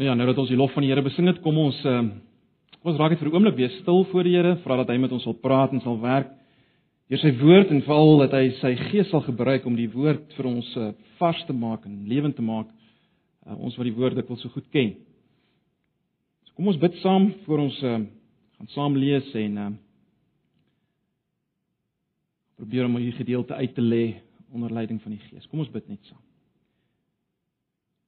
[0.00, 1.98] Nou ja, nou dat ons die lof van die Here besing het, kom ons uh,
[2.82, 5.12] ons raak net vir 'n oomblik weer stil voor die Here, vra dat hy met
[5.12, 6.30] ons sal praat en sal werk
[7.12, 10.46] deur sy woord en veral dat hy sy gees sal gebruik om die woord vir
[10.48, 12.70] ons uh, vars te maak en lewend te maak.
[13.44, 14.94] Uh, ons wat die woord ek wil so goed ken.
[16.46, 17.98] So kom ons bid saam voor ons uh,
[18.56, 19.70] gaan saam lees en uh,
[22.56, 24.04] probeer om hierdie gedeelte uit te lê
[24.48, 25.44] onder leiding van die Gees.
[25.52, 26.31] Kom ons bid net saam.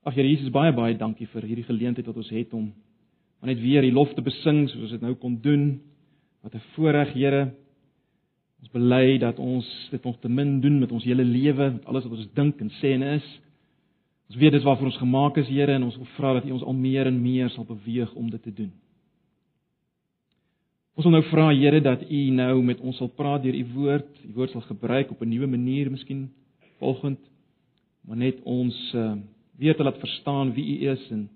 [0.04, 2.68] Ag Here Jesus, baie baie dankie vir hierdie geleentheid wat ons het om
[3.44, 5.80] net weer die lof te besing soos ons dit nou kon doen.
[6.44, 7.52] Wat 'n voorreg, Here.
[8.60, 12.04] Ons bely dat ons dit nog te min doen met ons hele lewe, met alles
[12.04, 13.40] wat ons dink en sê en is.
[14.28, 16.62] Ons weet dis waarvoor ons gemaak is, Here, en ons wil vra dat U ons
[16.62, 18.72] al meer en meer sal beweeg om dit te doen.
[20.96, 24.24] Ons wil nou vra, Here, dat U nou met ons sal praat deur U woord,
[24.24, 26.30] U woord sal gebruik op 'n nuwe manier miskien
[26.78, 27.18] volgend,
[28.00, 29.14] maar net ons uh,
[29.56, 31.28] weer te laat verstaan wie U is en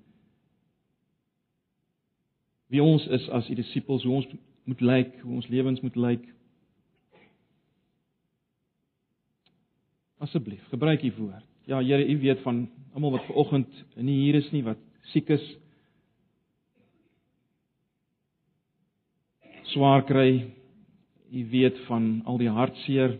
[2.68, 4.26] wie ons is as U disippels, hoe ons
[4.68, 6.26] moet lyk, hoe ons lewens moet lyk.
[10.18, 11.46] Asseblief, gebruik U woord.
[11.68, 14.80] Ja, Here, U weet van almal wat ver oggend nie hier is nie, wat
[15.12, 15.45] siek is.
[19.73, 20.48] Swaar kry.
[21.28, 23.18] U weet van al die hartseer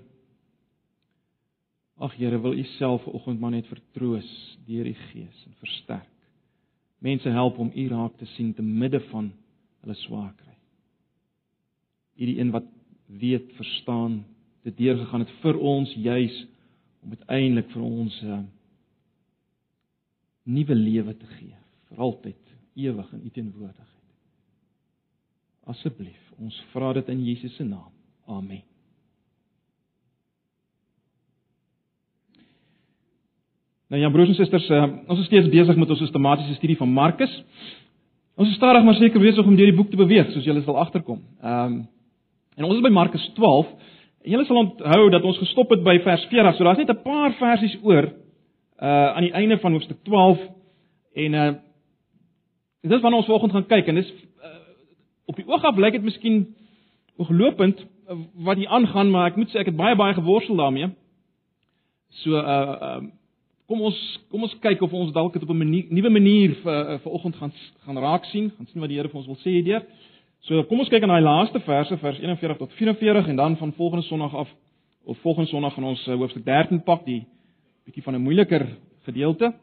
[1.99, 4.31] Ag Here, wil U self vanoggend maar net vertroos
[4.67, 6.15] deur die Gees en versterk.
[7.03, 9.33] Mense help om U raak te sien te midde van
[9.83, 10.55] hulle swaar kry.
[12.19, 12.67] U die een wat
[13.07, 14.25] weet, verstaan,
[14.63, 16.39] dit deurgegaan het vir ons juis
[17.03, 18.43] om uiteindelik vir ons 'n uh,
[20.43, 21.57] nuwe lewe te gee,
[21.89, 22.43] vir altyd,
[22.75, 24.09] ewig in U teenwoordigheid.
[25.65, 27.93] Asseblief, ons vra dit in Jesus se naam.
[28.27, 28.63] Amen.
[33.89, 36.91] Nou ja, broers en susters, uh, ons is steeds besig met ons sistematiese studie van
[36.93, 37.33] Markus.
[38.37, 40.77] Ons is stadig maar seker besig om deur die boek te beweeg, soos julle sal
[40.77, 41.23] agterkom.
[41.41, 41.79] Ehm um,
[42.59, 43.69] en ons is by Markus 12.
[44.27, 46.57] En julle sal onthou dat ons gestop het by vers 40.
[46.57, 48.11] So daar's net 'n paar versies oor
[48.83, 50.39] uh aan die einde van hoofstuk 12
[51.15, 51.53] en uh
[52.83, 54.51] dis wanneer ons vanoggend gaan kyk en dis uh,
[55.27, 56.47] op die oog af lyk dit miskien
[57.17, 60.91] ooglopend uh, wat hier aangaan, maar ek moet sê ek het baie baie geworstel daarmee.
[62.09, 63.03] So uh uh
[63.69, 63.97] Kom ons
[64.33, 67.37] kom ons kyk of ons dalk dit op 'n nuwe manier vir eh, vir oggend
[67.37, 67.53] gaan
[67.85, 69.85] gaan raak sien, gaan sien wat die Here vir ons wil sê hierdeur.
[70.41, 73.73] So kom ons kyk aan daai laaste verse vers 41 tot 44 en dan van
[73.73, 74.49] volgende Sondag af
[75.05, 77.27] of volgende Sondag gaan ons uh, hoofstuk 13 pak, die
[77.85, 78.67] bietjie van 'n moeiliker
[79.05, 79.55] gedeelte.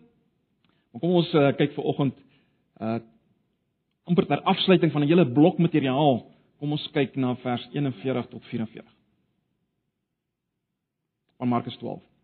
[0.92, 2.14] Maar kom ons uh, kyk vir oggend
[2.82, 3.00] uh
[4.06, 6.26] amper ter afsluiting van 'n hele blok materiaal.
[6.60, 8.86] Kom ons kyk na vers 41 tot 44.
[11.38, 12.15] Van Markus 12.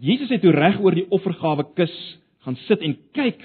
[0.00, 1.92] Jesus het toe reg oor die offergawe kus
[2.46, 3.42] gaan sit en kyk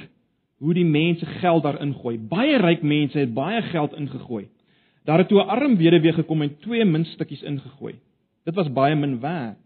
[0.63, 2.15] hoe die mense geld daarin gooi.
[2.17, 4.47] Baie ryk mense het baie geld ingegooi.
[5.05, 7.95] Daar het toe 'n arm weduwee gekom en twee muntstukkies ingegooi.
[8.45, 9.57] Dit was baie min werd.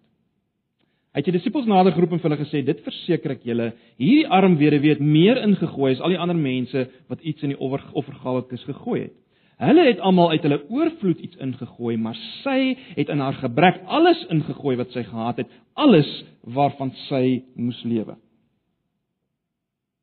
[1.13, 4.27] Hy het sy disippels nader geroep en vir hulle gesê: "Dit verseker ek julle, hierdie
[4.27, 8.47] arm weduwee het meer ingegooi as al die ander mense wat iets in die offergawe
[8.47, 9.13] kus gegooi het."
[9.59, 12.15] Hulle het almal uit hulle oorvloed iets ingegooi, maar
[12.45, 16.07] sy het in haar gebrek alles ingegooi wat sy gehad het, alles
[16.47, 18.15] waarvan sy moes lewe.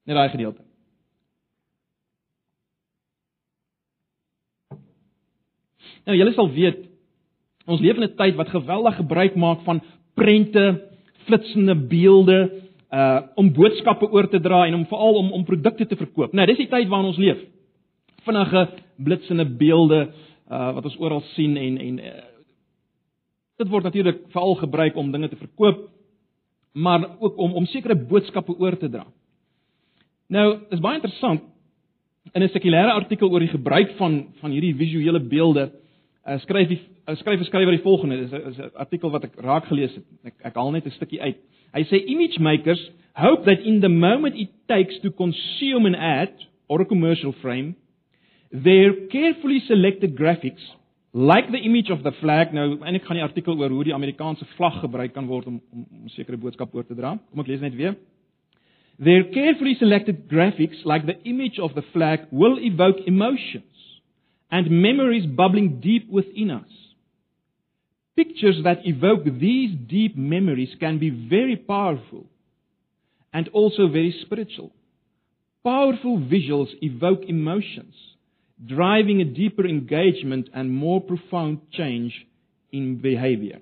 [0.04, 0.60] Net daai gedeelte.
[6.06, 6.84] Nou julle sal weet
[7.66, 9.80] ons leef in 'n tyd wat geweldig gebruik maak van
[10.14, 10.84] prente,
[11.24, 12.62] flitsende beelde,
[12.92, 16.32] uh om boodskappe oor te dra en om veral om om produkte te verkoop.
[16.32, 17.55] Nou, dis die tyd waarin ons leef
[18.26, 20.00] vinnige blitsende beelde
[20.50, 22.24] uh, wat ons oral sien en en uh,
[23.56, 25.86] dit word natuurlik veral gebruik om dinge te verkoop
[26.76, 29.06] maar ook om om sekere boodskappe oor te dra.
[30.28, 31.40] Nou, is baie interessant
[32.32, 35.70] in 'n sekulêre artikel oor die gebruik van van hierdie visuele beelde
[36.26, 39.64] uh, skryf die uh, skryf 'n skrywer die volgende is 'n artikel wat ek raak
[39.64, 40.04] gelees het.
[40.24, 41.36] Ek ek haal net 'n stukkie uit.
[41.72, 46.32] Hy sê image makers hope that in the moment it takes to consume an ad
[46.68, 47.74] or a commercial frame
[48.52, 50.62] their carefully selected graphics
[51.12, 53.94] like the image of the flag nou en ek gaan die artikel oor hoe die
[53.96, 57.16] Amerikaanse vlag gebruik kan word om om 'n sekere boodskap oor te dra.
[57.30, 57.96] Kom ek lees net weer.
[58.98, 64.00] Their carefully selected graphics like the image of the flag will evoke emotions
[64.50, 66.72] and memories bubbling deep within us.
[68.14, 72.26] Pictures that evoke these deep memories can be very powerful
[73.32, 74.70] and also very spiritual.
[75.62, 78.15] Powerful visuals evoke emotions
[78.56, 82.26] driving a deeper engagement and more profound change
[82.72, 83.60] in behavior.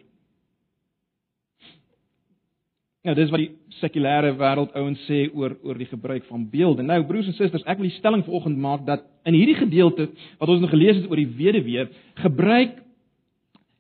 [3.05, 3.51] Nou dis wat die
[3.83, 6.87] sekulêre wêreld ouens sê oor oor die gebruik van beelde.
[6.87, 10.09] Nou broers en susters, ek wil die stelling vanoggend maak dat in hierdie gedeelte
[10.41, 11.89] wat ons nou gelees het oor die weduwee,
[12.23, 12.79] gebruik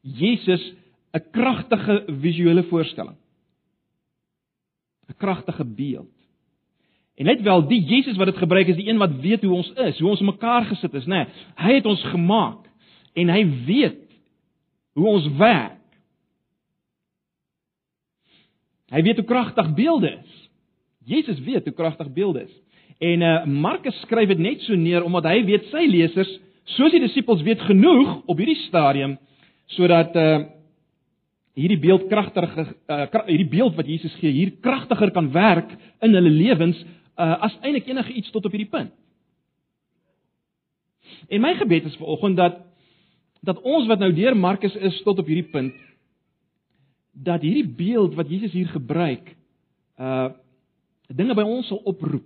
[0.05, 0.72] Jesus
[1.14, 3.17] 'n kragtige visuele voorstelling.
[5.08, 6.12] 'n Kragtige beeld.
[7.14, 9.70] En net wel die Jesus wat dit gebruik is die een wat weet hoe ons
[9.87, 11.25] is, hoe ons mekaar gesit is, né?
[11.25, 12.64] Nee, hy het ons gemaak
[13.14, 14.00] en hy weet
[14.99, 15.78] hoe ons werk.
[18.94, 20.40] Hy weet hoe kragtig beelde is.
[21.06, 22.56] Jesus weet hoe kragtig beelde is.
[22.99, 26.31] En uh Markus skryf dit net so neer omdat hy weet sy lesers,
[26.76, 29.17] soos die disippels weet genoeg op hierdie stadium
[29.75, 30.44] sodat uh
[31.55, 35.70] hierdie beeld kragtiger uh hierdie beeld wat Jesus gee hier kragtiger kan werk
[36.02, 36.81] in hulle lewens
[37.16, 38.93] uh as eintlik enige iets tot op hierdie punt.
[41.28, 42.61] En my gebed is vanoggend dat
[43.44, 45.75] dat ons wat nou deur Markus is tot op hierdie punt
[47.12, 49.37] dat hierdie beeld wat Jesus hier gebruik
[49.99, 50.31] uh
[51.14, 52.25] dinge by ons sal oproep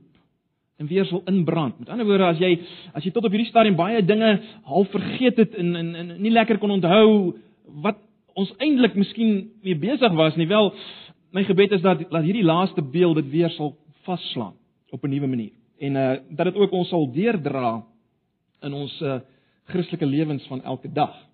[0.78, 1.78] en weer sal inbrand.
[1.78, 2.52] Met ander woorde, as jy
[2.94, 4.30] as jy tot op hierdie stadium baie dinge
[4.70, 7.34] half vergeet het en en, en nie lekker kon onthou
[7.82, 7.98] wat
[8.38, 10.70] ons eintlik miskien mee besig was nie, wel
[11.34, 13.74] my gebed is dat dat hierdie laaste beeld dit weer sal
[14.06, 14.54] vasslaan
[14.90, 17.84] op 'n nuwe manier en uh dat dit ook ons sal deurdra
[18.60, 19.20] in ons uh
[19.68, 21.28] Christelike lewens van elke dag.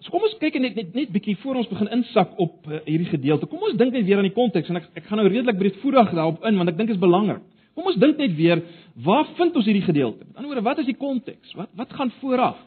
[0.00, 3.08] So kom ons kyk net net net bietjie voor ons begin insak op uh, hierdie
[3.08, 3.48] gedeelte.
[3.48, 6.12] Kom ons dink net weer aan die konteks en ek ek gaan nou redelik breedvoerig
[6.16, 7.42] daarop in want ek dink dit is belangrik.
[7.76, 8.62] Kom ons dink net weer,
[9.04, 10.24] waar vind ons hierdie gedeelte?
[10.26, 11.52] Met ander woorde, wat is die konteks?
[11.56, 12.58] Wat wat gaan vooraf?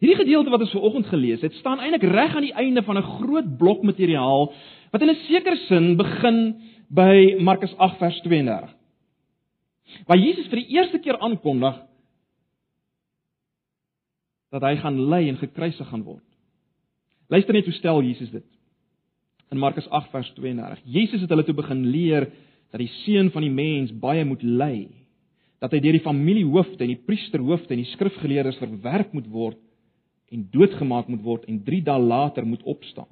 [0.00, 2.96] Hierdie gedeelte wat ons ver oggend gelees het, staan eintlik reg aan die einde van
[2.96, 4.52] 'n groot blok materiaal
[4.90, 8.70] wat in 'n sekere sin begin by Markus 8 vers 32.
[10.06, 11.78] Waar Jesus vir die eerste keer aankondig
[14.50, 16.26] dat hy gaan ly en gekruisig gaan word.
[17.30, 18.46] Luister net hoe stel Jesus dit.
[19.50, 20.82] In Markus 8 vers 32.
[20.84, 22.26] Jesus het hulle toe begin leer
[22.70, 24.88] dat die seun van die mens baie moet ly,
[25.62, 29.58] dat hy deur die familiehoofde en die priesterhoofde en die skrifgeleerdes verwerp moet word
[30.30, 33.10] en doodgemaak moet word en 3 dae later moet opstaan.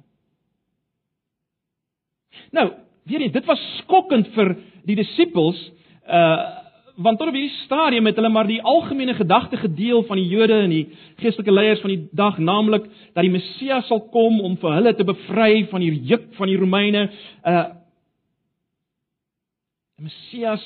[2.51, 2.71] Nou,
[3.03, 4.55] weer eens, dit was skokkend vir
[4.87, 5.59] die disippels
[6.07, 6.57] uh
[6.99, 10.57] want tot op hierdie stadium het hulle maar die algemene gedagte gedeel van die Jode
[10.65, 10.81] en die
[11.21, 15.05] geestelike leiers van die dag, naamlik dat die Messias sal kom om vir hulle te
[15.07, 17.05] bevry van die juk van die Romeine.
[17.47, 17.63] Uh
[19.99, 20.65] die Messias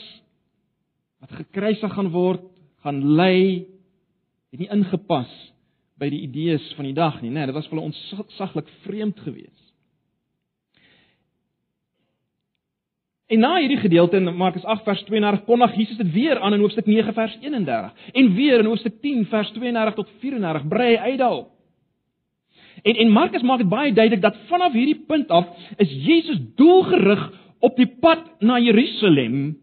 [1.22, 2.50] wat gekruisig gaan word,
[2.82, 3.66] gaan ly,
[4.54, 5.30] het nie ingepas
[6.02, 7.44] by die idees van die dag nie, né?
[7.44, 9.63] Nee, dit was vir hulle ontsaglik vreemd geweest.
[13.32, 16.60] En na hierdie gedeelte in Markus 8 vers 32 kondig Jesus dit weer aan in
[16.60, 21.12] hoofstuk 9 vers 31 en weer in hoofstuk 10 vers 32 tot 34 brei hy
[21.12, 21.50] uit daarop.
[22.84, 25.48] En en Markus maak dit baie duidelik dat vanaf hierdie punt af
[25.78, 27.32] is Jesus doelgerig
[27.64, 29.56] op die pad na Jerusalem,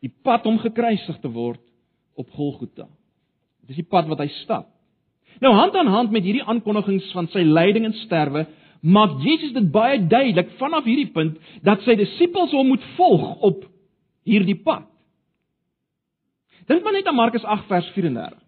[0.00, 1.60] die pad om gekruisig te word
[2.16, 2.86] op Golgotha.
[3.66, 4.70] Dis die pad wat hy stap.
[5.42, 8.46] Nou hand aan hand met hierdie aankondigings van sy lyding en sterwe
[8.82, 13.64] maak Jesus dit baie duidelik vanaf hierdie punt dat sy disippels hom moet volg op
[14.26, 14.88] hierdie pad.
[16.66, 18.42] Dink maar net aan Markus 8 vers 34.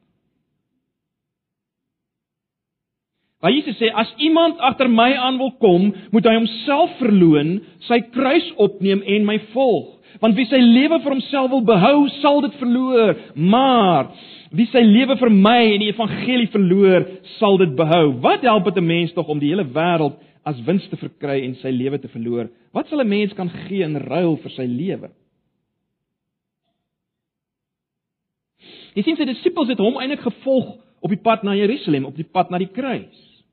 [3.39, 7.53] Waar Jesus sê as iemand agter my aan wil kom, moet hy homself verloën,
[7.87, 9.93] sy kruis opneem en my volg.
[10.19, 14.11] Want wie sy lewe vir homself wil behou, sal dit verloor, maar
[14.51, 17.05] wie sy lewe vir my en die evangelie verloor,
[17.39, 18.19] sal dit behou.
[18.25, 21.55] Wat help dit 'n mens tog om die hele wêreld as wins te verkry en
[21.55, 22.49] sy lewe te verloor?
[22.73, 25.11] Wat sal 'n mens kan gee in ruil vir sy lewe?
[28.95, 32.27] Jy sien sy disippels het hom eintlik gevolg op die pad na Jerusalem, op die
[32.27, 33.45] pad na die kruis.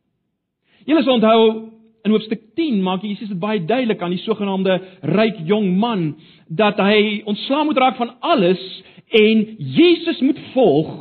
[0.86, 1.72] Julle sal onthou
[2.06, 6.12] in hoofstuk 10 maak Jesus dit baie duidelik aan die sogenaamde ryk jong man
[6.48, 8.62] dat hy ontslaa moet raak van alles
[9.08, 10.94] en Jesus moet volg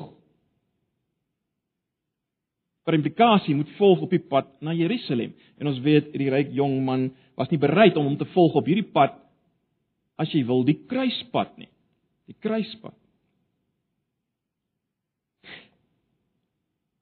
[2.85, 5.33] per implikasie moet volg op die pad na Jerusalem.
[5.59, 7.09] En ons weet die ryk jong man
[7.39, 9.17] was nie bereid om hom te volg op hierdie pad
[10.21, 11.71] as jy wil die kruispad nie.
[12.29, 12.95] Die kruispad.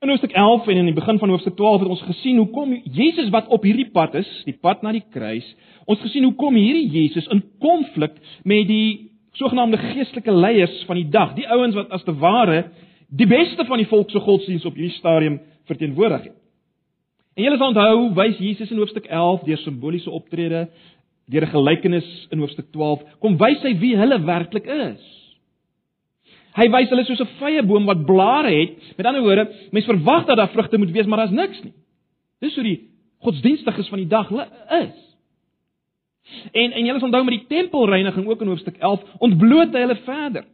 [0.02, 3.28] In hoofstuk 11 en in die begin van hoofstuk 12 het ons gesien hoekom Jesus
[3.30, 5.46] wat op hierdie pad is, die pad na die kruis,
[5.86, 11.34] ons gesien hoekom hierdie Jesus in konflik met die sogenaamde geestelike leiers van die dag,
[11.34, 12.64] die ouens wat as te ware
[13.12, 16.38] die beste van die volk se godsdiens op hierdie stadium verteenwoordig het.
[17.36, 20.66] En julle sal onthou, wys Jesus in hoofstuk 11 deur simboliese optrede,
[21.32, 25.04] deur 'n gelykenis in hoofstuk 12, kom wys hy wie hulle werklik is.
[26.56, 28.96] Hy wys hulle soos 'n vrye boom wat blare het.
[28.96, 31.72] Met ander woorde, mense verwag dat daar vrugte moet wees, maar daar's niks nie.
[32.40, 32.88] Dis hoe die
[33.20, 34.30] godsdienstiges van die dag
[34.82, 35.11] is.
[36.52, 39.98] En en julle sal onthou met die tempelreiniging ook in hoofstuk 11 ontbloot hy hulle
[40.04, 40.44] verder.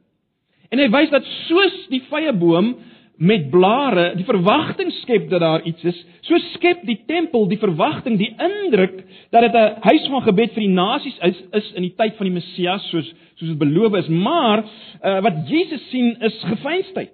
[0.68, 2.75] En hy wys dat soos die vrye boom
[3.18, 8.18] met blare die verwagting skep dat daar iets is, so skep die tempel die verwagting,
[8.20, 9.00] die indruk
[9.34, 12.26] dat dit 'n huis van gebed vir die nasies is, is in die tyd van
[12.26, 13.08] die Messias soos
[13.38, 14.08] soos dit beloof is.
[14.08, 14.64] Maar
[15.04, 17.10] uh, wat Jesus sien is gefeinsheid.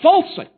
[0.00, 0.50] Valsheid.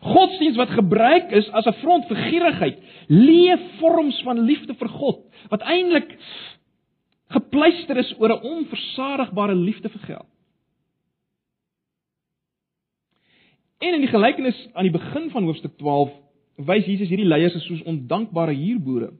[0.00, 5.22] Godsdienst wat gebruik is as 'n front vir gierigheid, leë vorms van liefde vir God
[5.50, 6.16] wat eintlik
[7.34, 10.30] gepleister is oor 'n onversadigbare liefde vir geld.
[13.78, 16.10] En in die gelykenis aan die begin van hoofstuk 12
[16.56, 19.12] wys Jesus hierdie leiers as soos ondankbare huurboere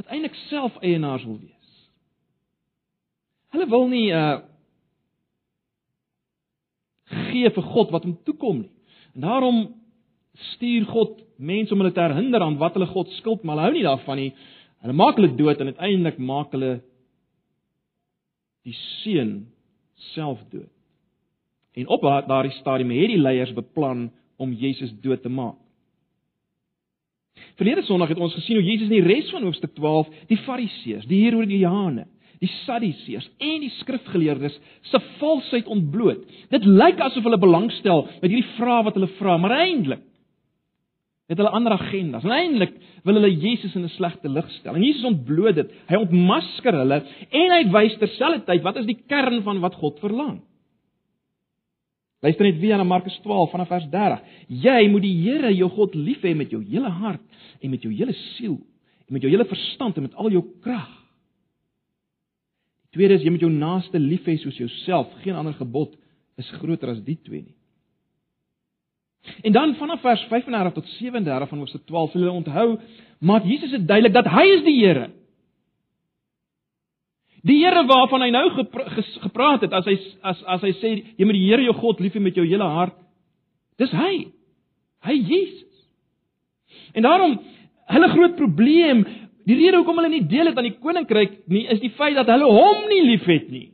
[0.00, 1.72] wat eintlik self eienaars wil wees.
[3.52, 4.40] Hulle wil nie uh
[7.10, 8.72] gee vir God wat hom toekom nie.
[9.14, 9.79] En daarom
[10.54, 13.76] stuur God mense om hulle te herinner aan wat hulle God skuld, maar hulle hou
[13.76, 14.32] nie daarvan nie.
[14.84, 16.74] Hulle maak hulle dood en uiteindelik maak hulle
[18.68, 19.32] die seun
[20.14, 20.70] self dood.
[21.78, 24.08] En op daardie stadium het die leiers beplan
[24.40, 25.58] om Jesus dood te maak.
[27.60, 31.06] Verlede Sondag het ons gesien hoe Jesus in die res van hoofstuk 12 die Fariseërs,
[31.08, 32.06] die Herodiane,
[32.40, 34.56] die Sadduseërs en die skrifgeleerdes
[34.88, 36.22] se valsheid ontbloot.
[36.52, 40.04] Dit lyk asof hulle belangstel met hierdie vrae wat hulle vra, maar eintlik
[41.30, 42.24] het hulle ander agendas.
[42.26, 42.72] En eintlik
[43.06, 44.74] wil hulle Jesus in 'n slegte lig stel.
[44.74, 45.70] En Jesus ontbloot dit.
[45.86, 50.40] Hy ontmasker hulle en hy wys terselfdertyd wat is die kern van wat God verlang.
[52.20, 54.20] Luister net weer na Markus 12 vanaf vers 30.
[54.48, 57.22] Jy moet die Here jou God lief hê met jou hele hart
[57.60, 58.58] en met jou hele siel
[59.06, 60.90] en met jou hele verstand en met al jou krag.
[62.90, 65.08] Die tweede is jy moet jou naaste lief hê soos jouself.
[65.22, 65.94] Geen ander gebod
[66.36, 67.59] is groter as die twee nie.
[69.42, 72.78] En dan vanaf vers 35 tot 37 van Hoofstuk 12, hulle onthou,
[73.18, 75.10] maak Jesus dit duidelik dat hy is die Here.
[77.42, 78.46] Die Here waarvan hy nou
[79.24, 82.16] gepraat het as hy as as hy sê jy moet die Here jou God lief
[82.16, 82.96] hê met jou hele hart.
[83.80, 84.28] Dis hy.
[85.04, 85.68] Hy Jesus.
[86.92, 87.38] En daarom
[87.90, 89.04] hulle groot probleem,
[89.48, 92.28] die rede hoekom hulle nie deel het aan die koninkryk nie, is die feit dat
[92.30, 93.70] hulle hom nie liefhet nie.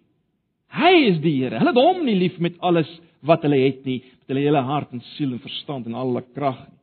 [0.74, 1.60] Hy is die Here.
[1.60, 2.88] Hulle het hom nie lief met alles
[3.26, 6.24] wat hulle het nie, met hulle hele hart en siel en verstand en al hulle
[6.34, 6.74] krag nie.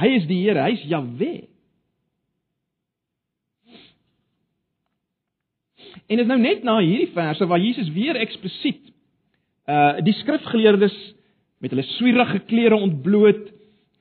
[0.00, 1.32] Hy is die Here, hy's Jahwe.
[6.10, 8.88] En dit is nou net na hierdie verse waar Jesus weer eksplisiet
[9.70, 10.94] uh die skrifgeleerdes
[11.62, 13.50] met hulle swierige klere ontbloot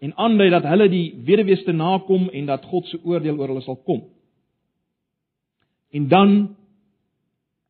[0.02, 3.66] en aandui dat hulle die weduwees te nakom en dat God se oordeel oor hulle
[3.66, 4.06] sal kom.
[5.94, 6.34] En dan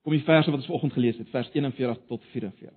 [0.10, 2.74] kom die verse wat ons vanoggend gelees het, vers 41 tot 44.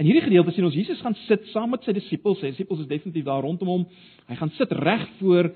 [0.00, 2.40] In hierdie gedeelte sien ons Jesus gaan sit saam met sy disippels.
[2.42, 3.84] Sy disippels is definitief daar rondom hom.
[4.28, 5.52] Hy gaan sit reg voor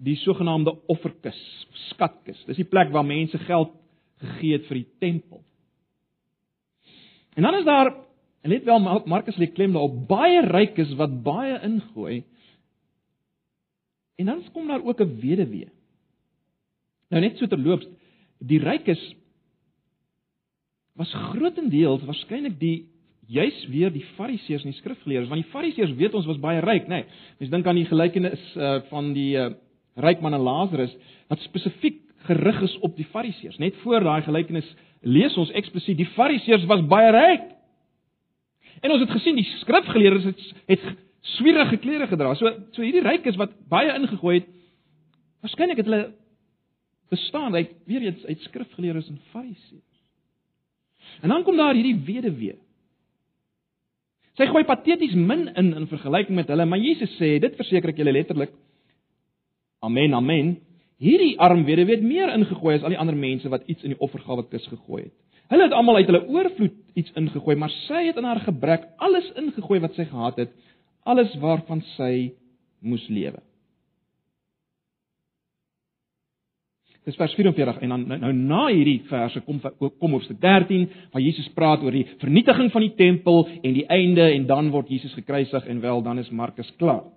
[0.00, 1.38] die sogenaamde offerkis,
[1.90, 2.40] skatkis.
[2.48, 3.74] Dis die plek waar mense geld
[4.22, 5.42] gegee het vir die tempel.
[7.36, 7.92] En dan is daar
[8.40, 12.22] en let wel Markus lê klem daarop baie rykes wat baie ingooi.
[14.16, 15.68] En dan kom daar ook 'n weduwee.
[17.10, 17.86] Nou net so terloops,
[18.38, 19.02] die rykes
[21.00, 22.76] was grootendeels waarskynlik die
[23.30, 26.90] juis weer die fariseërs en die skrifgeleerdes want die fariseërs weet ons was baie ryk
[26.90, 29.50] nê nee, mens dink aan die gelykenis uh, van die uh,
[30.00, 30.92] ryk man en Lazarus
[31.30, 33.58] wat spesifiek gerig is op die fariseërs.
[33.58, 34.68] Net voor daai gelykenis
[35.00, 37.46] lees ons eksplisiet die fariseërs was baie ryk.
[38.84, 40.88] En ons het gesien die skrifgeleerdes het het
[41.36, 42.34] swierige klere gedra.
[42.34, 44.48] So so hierdie rykes wat baie ingegooi het,
[45.44, 46.02] waarskynlik het hulle
[47.10, 49.89] bestaan uit weer eens uit skrifgeleerdes en fariseërs.
[51.22, 52.56] En dan kom daar hierdie weduwee.
[54.38, 57.98] Sy gooi pateties min in in vergelyking met hulle, maar Jesus sê, dit verseker ek
[58.00, 58.52] julle letterlik.
[59.84, 60.54] Amen, amen.
[61.00, 64.00] Hierdie arm weduwee het meer ingegooi as al die ander mense wat iets in die
[64.00, 65.16] offergawe kus gegooi het.
[65.50, 69.26] Hulle het almal uit hulle oorvloed iets ingegooi, maar sy het in haar gebrek alles
[69.40, 70.52] ingegooi wat sy gehad het,
[71.08, 72.30] alles waarvan sy
[72.80, 73.40] moes lewe.
[77.10, 79.58] Dis vers 44 en dan nou, nou na hierdie verse kom
[79.98, 84.28] kom hoofstuk 13 waar Jesus praat oor die vernietiging van die tempel en die einde
[84.30, 87.08] en dan word Jesus gekruisig en wel dan is Markus klaar.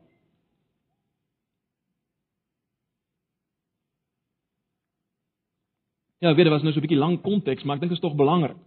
[6.24, 8.06] Ja, weet jy, was nou so 'n bietjie lang konteks, maar ek dink dit is
[8.08, 8.58] tog belangrik.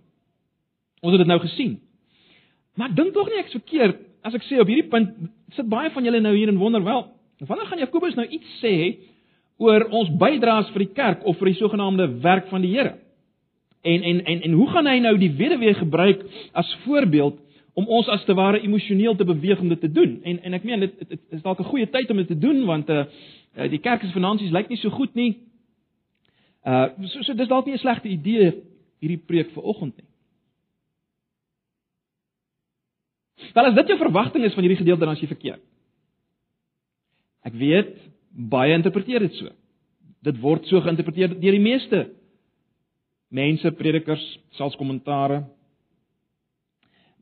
[1.02, 1.80] Ons het dit nou gesien.
[2.76, 5.10] Maar ek dink tog nie ek's verkeerd as ek sê op hierdie punt
[5.56, 7.06] sit baie van julle nou hier en wonder wel,
[7.40, 8.98] wanneer gaan Jakobus nou iets sê
[9.56, 12.96] oor ons bydraes vir die kerk of vir die sogenaamde werk van die Here?
[13.86, 17.38] En en en en hoe gaan hy nou die weduwee gebruik as voorbeeld
[17.76, 20.18] om ons as te ware emosioneel te beweeg om dit te doen.
[20.24, 22.38] En en ek meen dit, dit, dit is dalk 'n goeie tyd om dit te
[22.38, 23.04] doen want uh
[23.56, 25.38] die kerk se finansies lyk nie so goed nie.
[26.64, 28.62] Uh so, so dis dalk nie 'n slegte idee
[29.00, 30.08] hierdie preek vir oggend nie.
[33.54, 35.62] Wel as dit jou verwagting is van hierdie gedeelte dan as jy verkeerd.
[37.44, 37.94] Ek weet
[38.36, 39.50] baie interpreteer dit so.
[40.26, 42.06] Dit word so geïnterpreteer deur die meeste
[43.32, 44.24] mense, predikers,
[44.58, 45.42] selfs kommentare.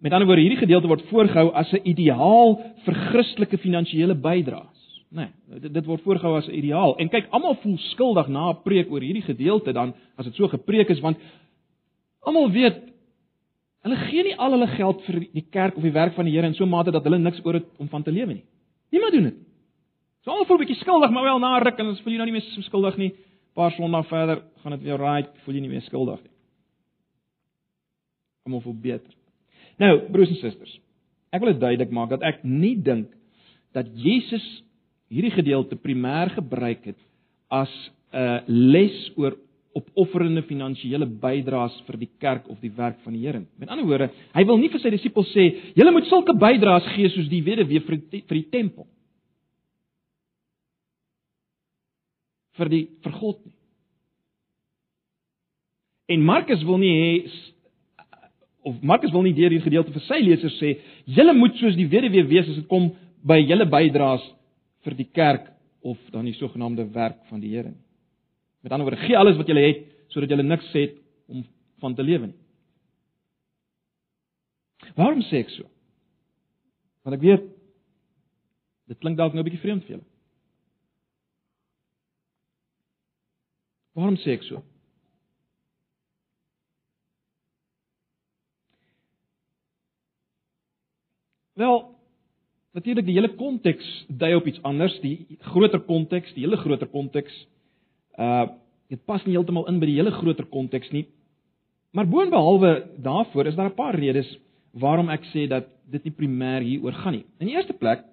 [0.04, 4.74] Met ander woorde, hierdie gedeelte word voorgehou as 'n ideaal vir Christelike finansiële bydraes.
[5.14, 5.30] Nee,
[5.60, 6.96] dit, dit word voorgehou as 'n ideaal.
[6.98, 10.48] En kyk, almal voel skuldig na 'n preek oor hierdie gedeelte dan as dit so
[10.48, 11.16] gepreek is want
[12.20, 12.82] almal weet
[13.84, 16.46] hulle gee nie al hulle geld vir die kerk of die werk van die Here
[16.46, 18.44] in so 'n mate dat hulle niks oor het om van te lewe nie.
[18.90, 19.34] Niemand doen dit.
[20.24, 22.26] So almal voel 'n bietjie skuldig, maar wel na ruk en dan voel jy nou
[22.26, 23.12] nie meer so skuldig nie
[23.54, 26.32] paar sondae verder gaan dit weer right, voel jy nie meer skuldig nie.
[28.44, 29.14] Kom of beter.
[29.80, 30.74] Nou, broers en susters,
[31.34, 33.12] ek wil dit duidelik maak dat ek nie dink
[33.74, 34.44] dat Jesus
[35.10, 37.00] hierdie gedeelte primêr gebruik het
[37.50, 37.70] as
[38.12, 39.36] 'n les oor
[39.74, 43.42] opofferende finansiële bydraes vir die kerk of die werk van die Here.
[43.58, 47.08] Met ander woorde, hy wil nie vir sy disippels sê, julle moet sulke bydraes gee
[47.08, 48.86] soos die weduwee vir die, vir die tempel.
[52.58, 53.54] Vir die vir God nie.
[56.14, 57.12] En Markus wil nie hê
[58.64, 60.76] of Markus wil nie deur hierdie gedeelte vir sy lesers sê
[61.16, 62.92] julle moet soos die weduwee wees as dit kom
[63.24, 64.24] by julle bydraes
[64.84, 65.50] vir die kerk
[65.84, 67.82] of dan die sogenaamde werk van die Here nie.
[68.64, 70.96] Met ander woorde, gee alles wat jy het sodat jy niks het
[71.28, 71.44] om
[71.82, 72.40] van te lewe nie.
[74.96, 75.68] Waarom sê ek so?
[77.04, 77.44] Want ek weet
[78.88, 80.08] dit klink dalk nou 'n bietjie vreemd vir julle.
[83.94, 84.62] Waarom sê ek so?
[91.54, 91.76] Wel,
[92.74, 97.34] natuurlik die hele konteks dui op iets anders, die groter konteks, die hele groter konteks.
[98.18, 98.46] Uh
[98.92, 101.06] dit pas nie heeltemal in by die hele groter konteks nie.
[101.96, 102.72] Maar boonbehalwe
[103.02, 104.28] daarvoor is daar 'n paar redes
[104.72, 107.24] waarom ek sê dat dit nie primêr hieroor gaan nie.
[107.40, 108.04] In die eerste plek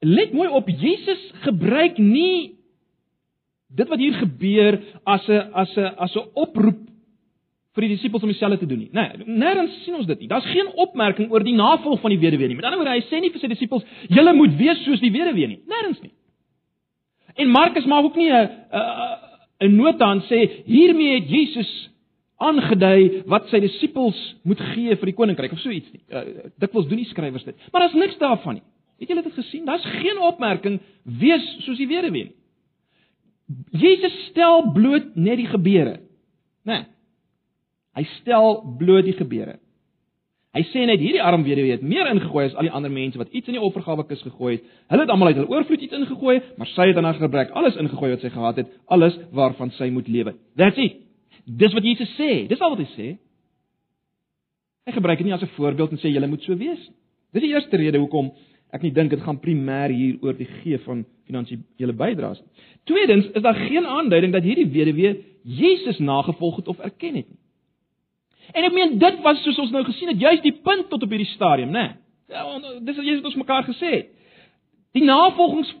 [0.00, 2.53] let mooi op Jesus gebruik nie
[3.76, 6.80] dit wat hier gebeur as 'n as 'n as 'n oproep
[7.74, 8.90] vir die disippels om dieselfde te doen nie.
[8.92, 10.28] Nee, nêrens sien ons dit nie.
[10.28, 12.56] Daar's geen opmerking oor die navolg van die weduwee nie.
[12.56, 15.46] Met ander woorde, hy sê nie vir sy disippels, "Julle moet wees soos die weduwee
[15.46, 16.12] nie." Nêrens nie.
[17.34, 18.48] En Markus maak ook nie 'n
[19.60, 21.90] 'n nota aan sê hiermee het Jesus
[22.36, 26.02] aangedui wat sy disippels moet gee vir die koninkryk of so iets nie.
[26.10, 27.56] Uh, Dikwels doen die skrywers dit.
[27.72, 28.62] Maar daar's niks daarvan nie.
[28.98, 29.64] Het julle dit gesien?
[29.64, 32.34] Daar's geen opmerking wees soos die weduwee nie.
[33.70, 35.98] Jesus stel bloot net die gebeure.
[36.64, 36.78] Né?
[36.78, 36.86] Nee,
[37.94, 39.58] hy stel bloot die gebeure.
[40.54, 43.32] Hy sê net hierdie arm weduwee het meer ingegooi as al die ander mense wat
[43.34, 44.66] iets in die offergawe kus gegooi het.
[44.92, 47.78] Hulle het almal uit hul oorvloed iets ingegooi, maar sy het aan haar gebrek alles
[47.82, 50.36] ingegooi wat sy gehad het, alles waarvan sy moet lewe.
[50.58, 51.00] That's it.
[51.44, 52.46] Dis wat Jesus sê.
[52.50, 53.08] Dis al wat hy sê.
[54.86, 56.98] Hy gebruik dit nie as 'n voorbeeld en sê julle moet so wees nie.
[57.34, 58.30] Dis die eerste rede hoekom
[58.74, 62.66] ek nie dink dit gaan primêr hier oor die gee van finansiële bydraes nie.
[62.90, 67.40] Tweedens is daar geen aanduiding dat hierdie weduwee Jesus nagevolg het of erken het nie.
[68.52, 71.14] En ek meen dit was soos ons nou gesien het, juist die punt tot op
[71.14, 71.94] hierdie stadium, né?
[72.28, 72.44] Ja,
[72.80, 74.10] dis wat Jesus ons mekaar gesê het.
[74.94, 75.72] Die navolgings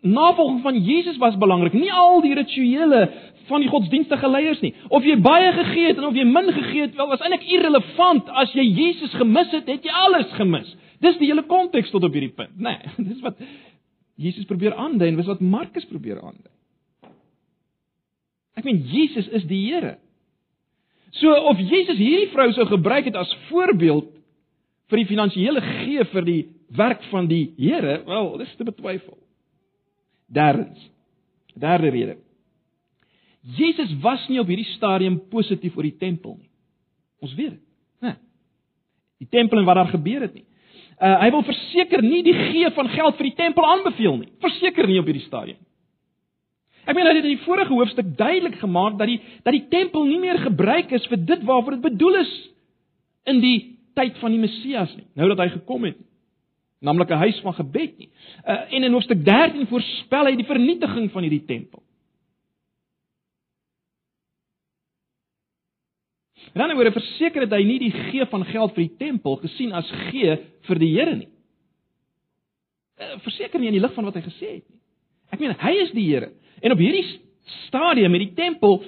[0.00, 3.02] navolging van Jesus was belangrik, nie al die rituele
[3.50, 4.72] van die godsdienstige leiers nie.
[4.88, 8.30] Of jy baie gegee het en of jy min gegee het, wel was eintlik irrelevant.
[8.30, 10.70] As jy Jesus gemis het, het jy alles gemis.
[11.00, 12.76] Dis die hele konteks tot op hierdie punt, né?
[12.76, 13.40] Nee, dis wat
[14.20, 16.52] Jesus probeer aandui en dis wat Markus probeer aandui.
[18.60, 19.96] Ek meen Jesus is die Here.
[21.16, 24.10] So of Jesus hierdie vrou sou gebruik het as voorbeeld
[24.90, 26.40] vir die finansiële gee vir die
[26.76, 29.16] werk van die Here, wel, dis te betwyfel.
[30.30, 30.90] Derdens.
[31.58, 32.18] Derde rede.
[33.56, 36.50] Jesus was nie op hierdie stadium positief oor die tempel nie.
[37.24, 37.64] Ons weet dit,
[38.04, 38.14] né?
[39.20, 40.46] Die tempel en wat daar gebeur het nie.
[41.00, 44.32] Uh, hy wil verseker nie die gee van geld vir die tempel aanbeveel nie.
[44.44, 45.56] Verseker nie op hierdie stadium.
[46.84, 50.04] Ek meen hy het in die vorige hoofstuk duidelik gemaak dat die dat die tempel
[50.04, 52.32] nie meer gebruik is vir dit waarvoor dit bedoel is
[53.32, 53.56] in die
[53.96, 55.06] tyd van die Messias nie.
[55.16, 55.96] Nou dat hy gekom het,
[56.80, 58.10] naamlik 'n huis van gebed nie.
[58.44, 61.82] Uh, en in hoofstuk 13 voorspel hy die vernietiging van hierdie tempel.
[66.52, 69.72] En dan word verseker dat hy nie die gee van geld vir die tempel gesien
[69.76, 70.36] as gee
[70.66, 71.28] vir die Here nie.
[72.98, 74.80] Eh, verseker nie in die lig van wat hy gesê het nie.
[75.30, 76.32] Ek meen hy is die Here.
[76.60, 77.06] En op hierdie
[77.66, 78.80] stadium met die tempel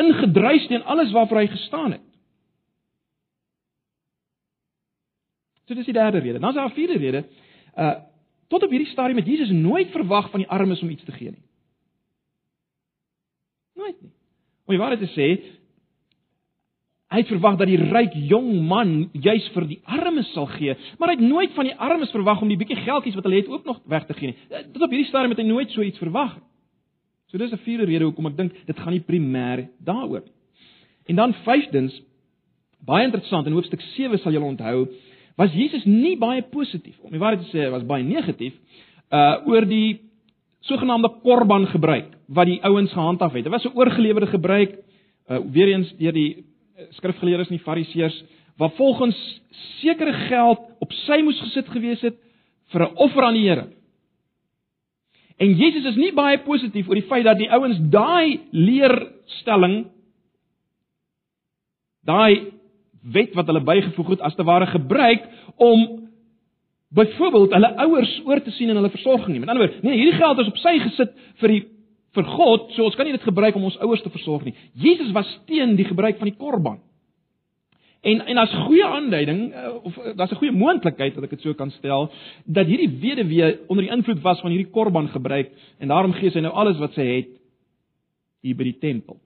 [0.00, 2.04] ingedruis teen alles waarvoor hy gestaan het.
[5.66, 6.38] So dis die derde rede.
[6.38, 7.24] Dan is daar 'n vierde rede.
[7.76, 7.94] Uh
[8.48, 11.30] tot op hierdie stadium het Jesus nooit verwag van die armes om iets te gee
[11.30, 11.42] nie.
[13.74, 14.12] Nooit nie.
[14.66, 15.42] Om die waarheid te sê,
[17.16, 21.08] hy het verwag dat die ryk jong man juis vir die armes sal gee, maar
[21.08, 23.64] hy het nooit van die armes verwag om die bietjie geldjies wat hulle het ook
[23.64, 24.38] nog weg te gee nie.
[24.50, 26.44] Uh, tot op hierdie stadium het hy nooit so iets verwag nie.
[27.32, 30.34] So dis 'n vierde rede hoekom ek dink dit gaan nie primêr daaroor nie.
[31.06, 32.02] En dan vyfdens,
[32.84, 34.88] baie interessant in hoofstuk 7 sal julle onthou,
[35.36, 38.54] was Jesus nie baie positief om die waarheid te sê, was baie negatief
[39.12, 40.00] uh oor die
[40.66, 43.44] sogenaamde korban gebruik wat die ouens gehandhaaf het.
[43.44, 44.78] Dit was 'n oorgelewerde gebruik
[45.30, 46.44] uh weer eens deur die
[46.98, 48.16] skrifgeleerdes en die fariseërs
[48.60, 49.16] wat volgens
[49.80, 52.16] sekere geld op sy moes gesit gewees het
[52.72, 53.66] vir 'n offer aan die Here.
[55.36, 59.86] En Jesus is nie baie positief oor die feit dat die ouens daai leerstelling
[62.06, 62.52] daai
[63.02, 66.08] wet wat hulle bygevoeg het as te ware gebruik om
[66.88, 69.40] byvoorbeeld hulle ouers oor te sien in hulle versorging nie.
[69.40, 71.12] Met ander woorde, nee, hierdie geld is op sy gesit
[71.42, 71.62] vir die
[72.16, 74.54] vir God, so ons kan nie dit gebruik om ons ouers te versorg nie.
[74.80, 76.80] Jesus was teen die gebruik van die korban.
[78.06, 81.40] En en as goeie aanduiding eh, of eh, daar's 'n goeie moontlikheid dat ek dit
[81.40, 82.10] so kan stel
[82.44, 86.40] dat hierdie weduwee onder die invloed was van hierdie korban gebruik en daarom gee sy
[86.40, 87.32] nou alles wat sy het
[88.42, 89.18] hier by die tempel.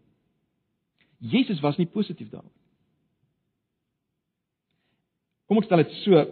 [1.19, 2.57] Jesus was nie positief daaroor.
[5.47, 6.25] Kom ek stel dit so,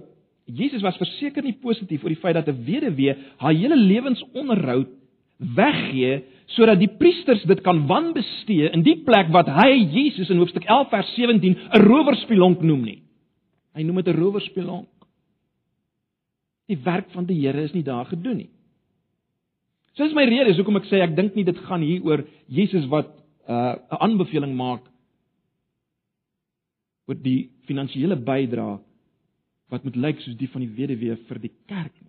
[0.47, 4.88] Jesus was verseker nie positief oor die feit dat 'n weduwee haar hele lewensonderhoud
[5.38, 6.24] weggee
[6.57, 10.90] sodat die priesters dit kan wanbestee in die plek wat hy Jesus in hoofstuk 11
[10.90, 13.03] vers 17 'n rowerspelonk noem nie.
[13.74, 14.88] Hy noem dit 'n rowerspelonk.
[16.68, 18.51] Die werk van die Here is nie daar gedoen nie.
[19.94, 22.24] So is my rede is hoekom ek sê ek dink nie dit gaan hier oor
[22.46, 23.09] Jesus wat
[23.48, 24.83] 'n uh, aanbeveling maak
[27.09, 28.79] oor die finansiële bydrae
[29.68, 32.08] wat moet lyk soos die van die weduwee vir die kerk.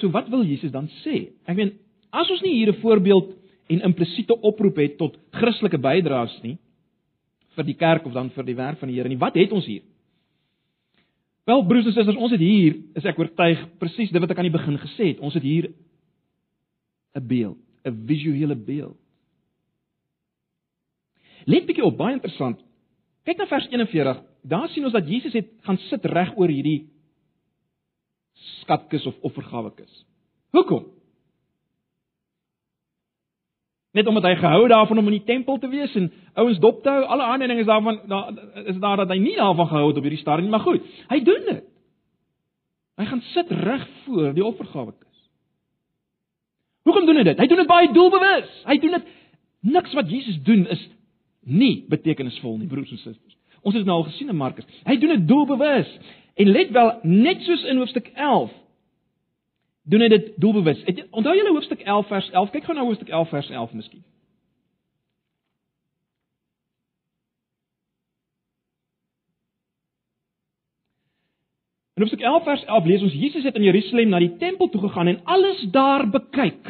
[0.00, 1.32] So wat wil Jesus dan sê?
[1.46, 1.74] Ek meen,
[2.10, 3.34] as ons nie hier 'n voorbeeld
[3.68, 6.58] en implisiete oproep het tot Christelike bydraes nie
[7.56, 9.66] vir die kerk of dan vir die werk van die Here nie, wat het ons
[9.66, 9.82] hier?
[11.44, 14.50] Wel broers en susters, ons het hier, is ek oortuig, presies dit wat ek aan
[14.50, 15.20] die begin gesê het.
[15.20, 15.72] Ons het hier
[17.14, 18.96] 'n beeld, 'n visuele beeld.
[21.46, 22.60] Let bietjie op, baie interessant.
[23.24, 24.22] Kyk na vers 41.
[24.42, 26.91] Daar sien ons dat Jesus het gaan sit reg oor hierdie
[28.34, 30.04] skatkis of offergawekis.
[30.50, 30.86] Hoekom?
[33.92, 36.08] Net omdat hy gehou daarvan om in die tempel te wees en
[36.40, 37.02] ouens dop te hou.
[37.04, 38.32] Alle ander dinge is daarvan daar
[38.64, 40.86] is daar dat hy nie daarvan gehou het op hierdie stadium nie, maar goed.
[41.08, 41.64] Hy doen dit.
[43.00, 45.08] Hy gaan sit reg voor die offergawekis.
[46.88, 47.38] Hoekom doen hy dit?
[47.38, 48.56] Hy doen dit baie doelbewus.
[48.68, 49.12] Hy doen dit
[49.72, 50.88] niks wat Jesus doen is
[51.40, 53.36] nie betekenisvol nie, broers en susters.
[53.62, 54.66] Ons het nou al gesien in Markus.
[54.86, 55.90] Hy doen dit doelbewus.
[56.34, 58.52] En let wel, net soos in hoofstuk 11
[59.82, 60.84] doen hy dit doelbewus.
[61.10, 62.50] Onthou julle hoofstuk 11 vers 11?
[62.50, 64.04] Kyk gou na hoofstuk 11 vers 11 miskien.
[71.94, 74.80] In hoofstuk 11 vers 11 lees ons Jesus het in Jerusalem na die tempel toe
[74.80, 76.62] gegaan en alles daar bekyk.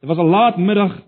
[0.00, 1.00] Dit was 'n laat middag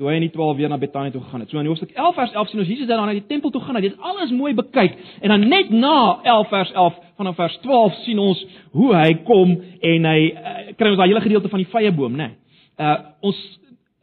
[0.00, 1.50] toe hy in die 12 weer na Betanië toe gegaan het.
[1.52, 3.76] So in Hoofstuk 11 vers 11 sien ons Jesus dan na die tempel toe gaan.
[3.76, 7.98] Hy het alles mooi bekyk en dan net na 11 vers 11 vanaf vers 12
[8.06, 8.38] sien ons
[8.72, 12.16] hoe hy kom en hy uh, kry ons daai hele gedeelte van die vrye boom,
[12.16, 12.30] né?
[12.30, 12.38] Nee.
[12.80, 12.94] Uh
[13.28, 13.40] ons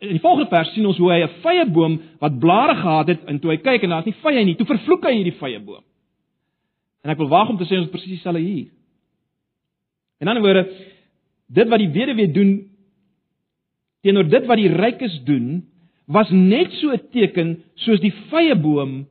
[0.05, 3.23] in die volgende vers sien ons hoe hy 'n vrye boom wat blare gehad het
[3.25, 5.81] en toe hy kyk en daar's nie vrye nie, toe vervloek hy hierdie vrye boom.
[7.01, 8.69] En ek wil waag om te sê ons presies dieselfde hier.
[10.21, 10.69] In ander woorde,
[11.49, 12.69] dit wat die weduwee doen
[14.05, 15.65] teenoor dit wat die rykes doen,
[16.07, 19.07] was net so 'n teken soos die vrye boom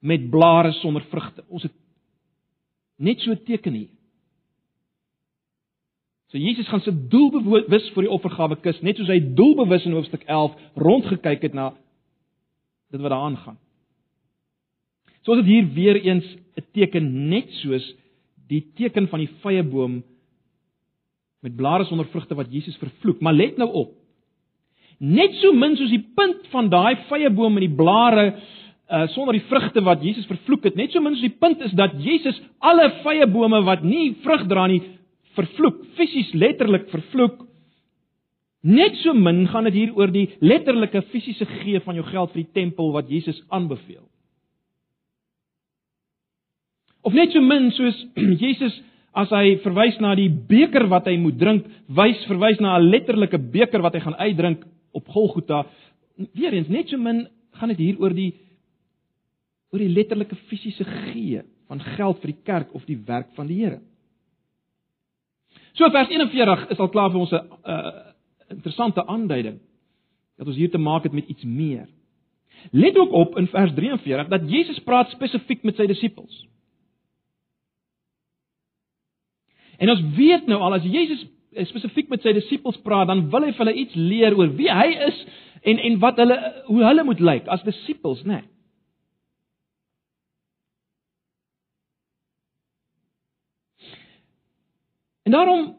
[0.00, 1.44] met blare sonder vrugte.
[1.48, 1.72] Ons het
[2.96, 3.88] net so 'n teken hier.
[6.28, 10.24] So Jesus gaan sit doelbewus vir die offergawe kus, net soos hy doelbewus in hoofstuk
[10.26, 11.74] 11 rondgekyk het na
[12.90, 13.58] dit wat daar aangaan.
[15.22, 17.94] So ons het hier weer eens 'n teken net soos
[18.48, 20.02] die teken van die vrye boom
[21.40, 23.20] met blare sonder vrugte wat Jesus vervloek.
[23.20, 23.92] Maar let nou op
[24.98, 28.26] net so min soos die punt van daai vrye boom met die blare
[28.84, 31.72] uh sonder die vrugte wat Jesus vervloek het, net so min soos die punt is
[31.72, 34.82] dat Jesus alle vrye bome wat nie vrug dra nie
[35.34, 37.42] vervloek, fisies letterlik vervloek.
[38.64, 42.44] Net so min gaan dit hier oor die letterlike fisiese gee van jou geld vir
[42.44, 44.04] die tempel wat Jesus aanbeveel.
[47.04, 47.98] Of net so min soos
[48.44, 48.76] Jesus
[49.14, 53.38] as hy verwys na die beker wat hy moet drink, wys verwys na 'n letterlike
[53.52, 55.64] beker wat hy gaan uitdrink op Golgotha.
[56.32, 57.26] Weereens net so min
[57.58, 58.32] gaan dit hier oor die
[59.74, 63.58] oor die letterlike fisiese gee van geld vir die kerk of die werk van die
[63.62, 63.80] Here.
[65.74, 68.12] So vers 41 is al klaar vir ons 'n uh,
[68.48, 69.58] interessante aanduiding
[70.38, 71.88] dat ons hier te maak het met iets meer.
[72.70, 76.46] Let ook op in vers 43 dat Jesus praat spesifiek met sy disippels.
[79.76, 81.26] En ons weet nou al as Jesus
[81.68, 84.88] spesifiek met sy disippels praat, dan wil hy vir hulle iets leer oor wie hy
[85.08, 85.20] is
[85.64, 86.36] en en wat hulle
[86.66, 88.40] hoe hulle moet lyk as disippels, né?
[88.42, 88.50] Nee.
[95.24, 95.70] En daarom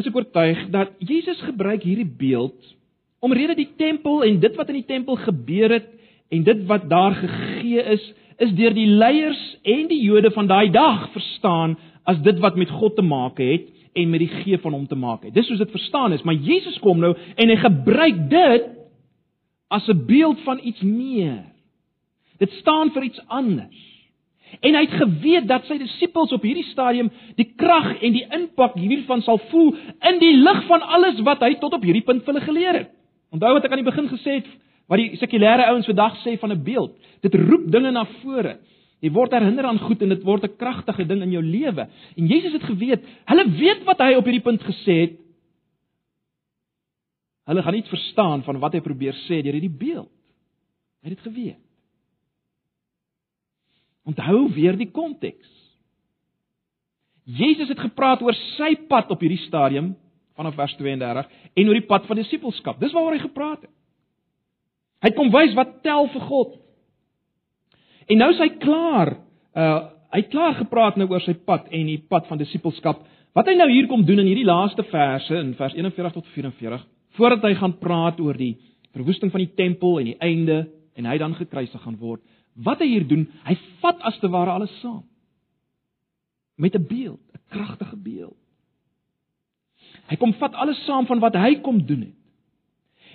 [0.00, 2.76] is ek oortuig dat Jesus gebruik hierdie beeld
[3.20, 5.90] omrede die tempel en dit wat in die tempel gebeur het
[6.32, 8.04] en dit wat daar gegee is,
[8.40, 11.76] is deur die leiers en die Jode van daai dag verstaan
[12.08, 14.98] as dit wat met God te maak het en met die gee van hom te
[14.98, 15.34] maak het.
[15.34, 18.68] Dis soos dit verstaan is, maar Jesus kom nou en hy gebruik dit
[19.68, 21.44] as 'n beeld van iets meer.
[22.38, 23.90] Dit staan vir iets anders.
[24.60, 28.74] En hy het geweet dat sy disippels op hierdie stadium die krag en die impak
[28.74, 29.76] hiervan sal voel
[30.10, 32.90] in die lig van alles wat hy tot op hierdie punt vir hulle geleer het.
[33.30, 34.50] Onthou wat ek aan die begin gesê het
[34.90, 36.96] wat die sekulêre ouens vandag sê van 'n beeld.
[37.22, 38.58] Dit roep dinge na vore.
[39.00, 41.88] Jy word herinner aan goed en dit word 'n kragtige ding in jou lewe.
[42.16, 45.18] En Jesus het geweet, hulle weet wat hy op hierdie punt gesê het.
[47.44, 50.12] Hulle gaan iets verstaan van wat hy probeer sê deur hierdie beeld.
[51.02, 51.58] Hy het dit geweet.
[54.04, 55.48] Onthou weer die konteks.
[57.24, 59.96] Jesus het gepraat oor sy pad op hierdie stadium
[60.38, 62.80] vanaf vers 32 en oor die pad van disippelskap.
[62.80, 63.74] Dis waaroor hy gepraat het.
[65.00, 66.56] Hy kom wys wat tel vir God.
[68.10, 69.16] En nou is hy klaar.
[69.54, 73.04] Uh hy het klaar gepraat nou oor sy pad en die pad van disippelskap.
[73.38, 76.82] Wat hy nou hier kom doen in hierdie laaste verse in vers 41 tot 44,
[77.14, 78.56] voordat hy gaan praat oor die
[78.90, 80.56] verwoesting van die tempel en die einde
[80.98, 82.24] en hy dan gekruisig gaan word.
[82.58, 85.04] Wat hy hier doen, hy vat as te ware alles saam.
[86.58, 88.36] Met 'n beeld, 'n kragtige beeld.
[90.10, 92.19] Hy kom vat alles saam van wat hy kom doen het.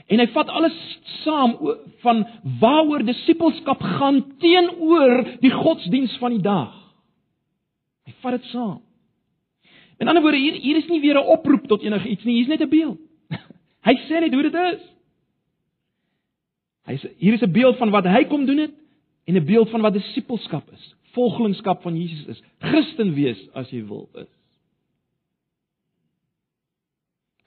[0.06, 0.76] En hy vat alles
[1.24, 1.56] saam
[2.04, 2.26] van
[2.62, 6.74] waaroor disippelskap gaan teenoor die godsdiens van die dag.
[8.06, 8.82] Hy vat dit saam.
[9.98, 12.48] In ander woorde hier hier is nie weer 'n oproep tot enige iets nie, hier's
[12.48, 13.00] net 'n beeld.
[13.88, 14.82] Hy sê net hoe dit is.
[16.86, 18.74] Hy sê hier is 'n beeld van wat hy kom doen het
[19.26, 23.82] en 'n beeld van wat disippelskap is, volgelingskap van Jesus is, Christen wees as jy
[23.88, 24.30] wil is.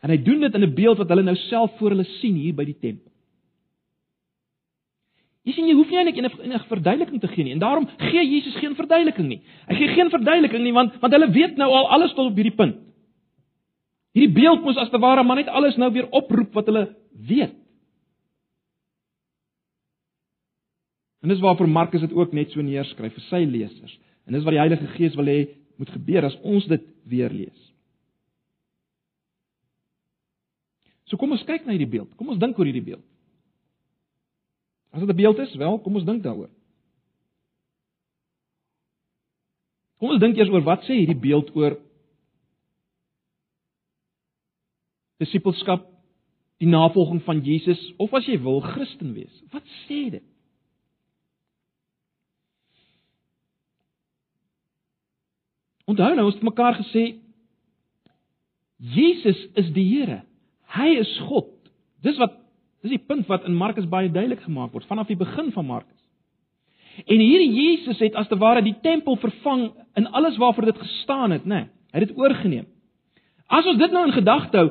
[0.03, 2.55] En hy doen dit in 'n beeld wat hulle nou self voor hulle sien hier
[2.55, 3.11] by die tempel.
[5.49, 8.25] Jy sien jy hoef nie eintlik enige enige verduideliking te gee nie en daarom gee
[8.27, 9.41] Jesus geen verduideliking nie.
[9.69, 12.57] Hy gee geen verduideliking nie want want hulle weet nou al alles tot op hierdie
[12.57, 12.77] punt.
[14.13, 16.85] Hierdie beeld moes as te ware maar net alles nou weer oproep wat hulle
[17.31, 17.55] weet.
[21.23, 23.99] En dis waarvoor Markus dit ook net so neerskryf vir sy lesers.
[24.27, 25.39] En dis wat die Heilige Gees wil hê
[25.79, 27.68] moet gebeur as ons dit weer lees.
[31.09, 32.13] So kom ons kyk na hierdie beeld.
[32.21, 33.05] Kom ons dink oor hierdie beeld.
[34.93, 36.51] As dit 'n beeld is, wel, kom ons dink daaroor.
[39.99, 41.79] Kom ons dink eers oor wat sê hierdie beeld oor
[45.19, 45.87] disippelskap,
[46.59, 49.43] die navolging van Jesus of as jy wil Christen wees.
[49.51, 50.25] Wat sê dit?
[55.89, 57.05] Onthou nou ons het mekaar gesê
[58.79, 60.23] Jesus is die Here.
[60.77, 61.51] Hy is God.
[62.05, 62.37] Dis wat
[62.85, 65.97] dis die punt wat in Markus baie duidelik gemaak word vanaf die begin van Markus.
[67.07, 71.35] En hierdie Jesus het as te ware die tempel vervang in alles waarvoor dit gestaan
[71.35, 71.65] het, né?
[71.65, 72.67] Nee, hy het dit oorgeneem.
[73.49, 74.71] As ons dit nou in gedagte hou,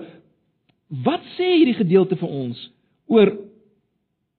[1.03, 2.59] wat sê hierdie gedeelte vir ons
[3.11, 3.31] oor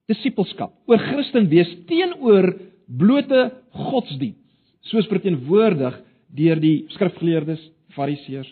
[0.09, 2.53] disippelskap, oor Christen wees teenoor
[2.89, 3.49] blote
[3.89, 4.37] godsdiens,
[4.89, 5.99] soos verteenwoordig
[6.33, 7.61] deur die skrifgeleerdes,
[7.93, 8.49] fariseërs,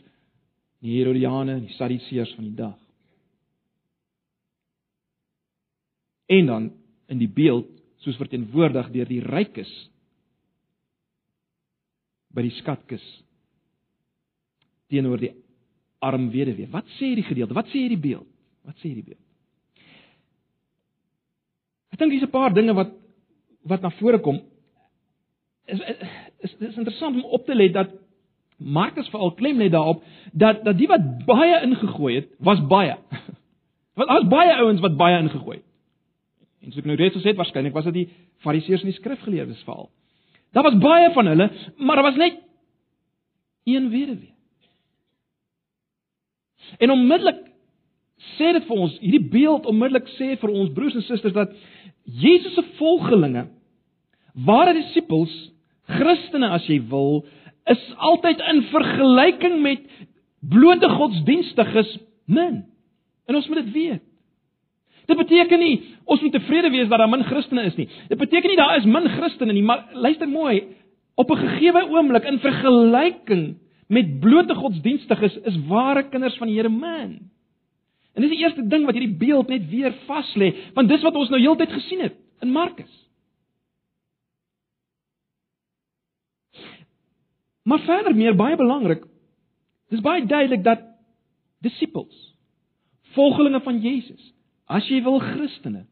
[0.84, 2.76] die Herodiane die Sadduseërs van die dag.
[6.28, 6.72] En dan
[7.08, 7.70] in die beeld
[8.04, 9.70] soos verteenwoordig deur die rykes
[12.36, 13.04] by die skatkis
[14.92, 15.34] teenoor die
[16.04, 16.70] arm weduwee.
[16.72, 17.56] Wat sê hierdie gedeelte?
[17.58, 18.28] Wat sê hierdie beeld?
[18.68, 19.24] Wat sê hierdie beeld?
[21.92, 22.92] Ek dink dis 'n paar dinge wat
[23.64, 24.42] wat na vore kom.
[25.66, 25.80] Is
[26.40, 27.90] is is interessant om op te let dat
[28.58, 32.98] Markus veral klem lê daarop dat dat die wat baie ingegooi het, was baie.
[33.98, 35.66] Want daar's baie ouens wat baie ingegooi het.
[36.68, 38.08] En soos ek nou reeds gesê het, waarskynlik was dit die
[38.44, 39.88] Fariseërs en die skrifgeleerdes veral.
[40.52, 41.48] Daar was baie van hulle,
[41.80, 42.42] maar daar was net
[43.68, 44.34] een weduwee.
[46.84, 47.40] En onmiddellik
[48.36, 51.56] sê dit vir ons, hierdie beeld onmiddellik sê vir ons broers en susters dat
[52.04, 53.48] Jesus se volgelinge
[54.46, 55.32] Ware disippels,
[55.90, 57.24] Christene as jy wil,
[57.66, 59.88] is altyd in vergelyking met
[60.46, 61.96] blote godsdienstiges
[62.30, 62.60] min.
[63.26, 64.04] En ons moet dit weet.
[65.08, 67.88] Dit beteken nie ons moet tevrede wees dat daar min Christene is nie.
[68.10, 70.62] Dit beteken nie daar is min Christene nie, maar luister mooi,
[71.16, 76.70] op 'n gegeewe oomblik in vergelyking met blote godsdienstiges is ware kinders van die Here
[76.70, 77.32] min.
[78.14, 81.16] En dis die eerste ding wat hierdie beeld net weer vas lê, want dis wat
[81.16, 82.94] ons nou heeltyd gesien het in Markus.
[87.64, 89.04] Maar verder meer baie belangrik,
[89.90, 90.82] dis baie duidelik dat
[91.62, 92.34] disippels,
[93.14, 94.34] volgelinge van Jesus,
[94.68, 95.86] as jy wil Christene,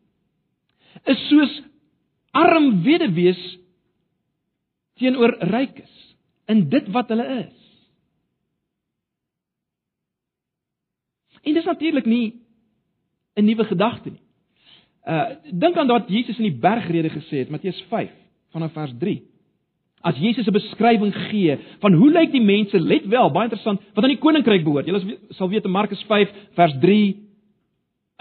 [1.07, 1.53] is soos
[2.35, 3.41] arm weduwees
[4.99, 5.91] teenoor rykes
[6.51, 7.61] in dit wat hulle is.
[11.45, 12.41] En dis natuurlik nie
[13.35, 14.23] 'n nuwe gedagte nie.
[15.05, 18.11] Uh dink aan wat Jesus in die bergrede gesê het, Matteus 5
[18.51, 19.21] vanaf vers 3.
[20.01, 24.03] As Jesus 'n beskrywing gee van hoe lyk die mense, let wel, baie interessant, wat
[24.03, 24.85] aan die koninkryk behoort.
[24.85, 27.24] Julle sal weet in Markus 5 vers 3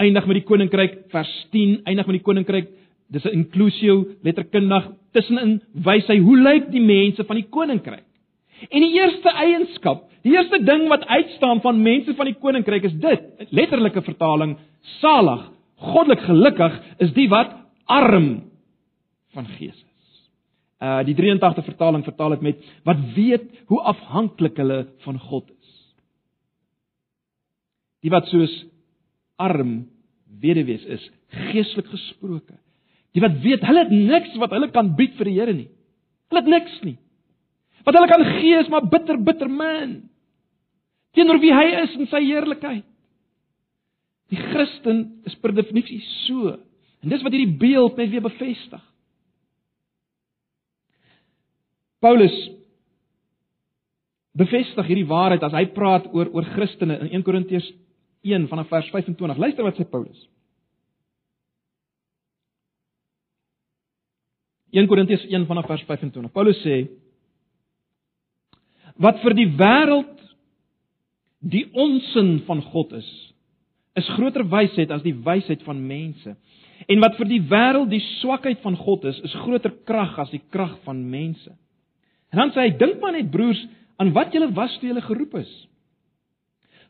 [0.01, 2.73] eindig met die koninkryk, vers 10 eindig met die koninkryk.
[3.13, 8.05] Dis 'n inklusio letterkundig tussenin wys hy hoe lyk die mense van die koninkryk.
[8.71, 12.95] En die eerste eienskap, die eerste ding wat uitstaan van mense van die koninkryk is
[12.95, 14.57] dit, letterlike vertaling,
[15.01, 17.53] salig, goddelik gelukkig is die wat
[17.87, 18.51] arm
[19.35, 20.31] van gees is.
[20.81, 25.73] Uh die 83 vertaling vertaal dit met wat weet hoe afhanklik hulle van God is.
[28.05, 28.53] Die wat soos
[29.41, 29.85] arm
[30.43, 31.05] weduwees is,
[31.51, 32.57] geestelik gesproke.
[33.15, 35.69] Die wat weet hulle het niks wat hulle kan bied vir die Here nie.
[36.31, 36.97] Hulle het niks nie.
[37.87, 39.95] Wat hulle kan gee is maar bitter bitter min.
[41.15, 42.87] Teenoor wie hy is in sy heerlikheid.
[44.33, 46.57] Die Christen is per definisie so.
[47.05, 48.83] En dis wat hierdie beeld net weer bevestig.
[52.03, 52.35] Paulus
[54.35, 57.69] bevestig hierdie waarheid as hy praat oor oor Christene in 1 Korintiërs
[58.25, 59.37] 1 vanaf vers 25.
[59.37, 60.19] Luister wat sê Paulus.
[64.75, 66.33] 1 Korintiërs 1 vanaf vers 25.
[66.35, 66.85] Paulus sê
[68.99, 70.11] wat vir die wêreld
[71.45, 73.09] die onsin van God is,
[73.99, 76.35] is groter wysheid as die wysheid van mense.
[76.91, 80.43] En wat vir die wêreld die swakheid van God is, is groter krag as die
[80.51, 81.53] krag van mense.
[82.33, 83.61] En dan sê hy: "Dink maar net broers
[84.03, 85.53] aan wat julle was toe julle geroep is."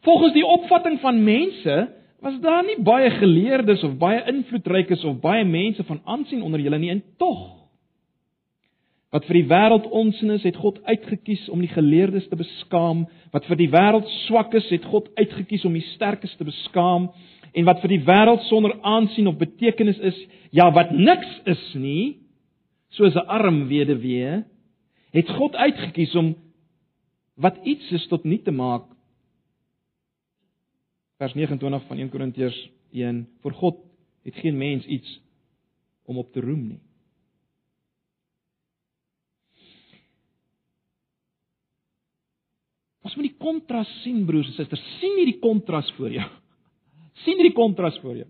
[0.04, 1.76] Volgens die opvatting van mense
[2.24, 6.78] was daar nie baie geleerdes of baie invloedrykes of baie mense van aansien onder julle
[6.78, 7.64] nie, en tog
[9.14, 13.04] Wat vir die wêreld onsin is, het God uitgekies om die geleerdes te beskaam.
[13.30, 17.12] Wat vir die wêreld swak is, het God uitgekies om die sterkes te beskaam.
[17.54, 20.18] En wat vir die wêreld sonder aansien of betekenis is,
[20.50, 22.16] ja, wat niks is nie,
[22.90, 24.42] soos 'n arm weduwee,
[25.14, 26.34] het God uitgekies om
[27.38, 28.90] wat iets is tot nul te maak.
[31.24, 32.56] Vers 29 van 1 Korintiërs
[32.92, 33.78] 1: Vir God
[34.28, 35.08] het geen mens iets
[36.04, 36.80] om op te roem nie.
[43.08, 44.84] Ons moet die kontras sien broers en susters.
[45.00, 46.28] sien hierdie kontras voor jou.
[47.24, 48.28] sien hierdie kontras voor jou.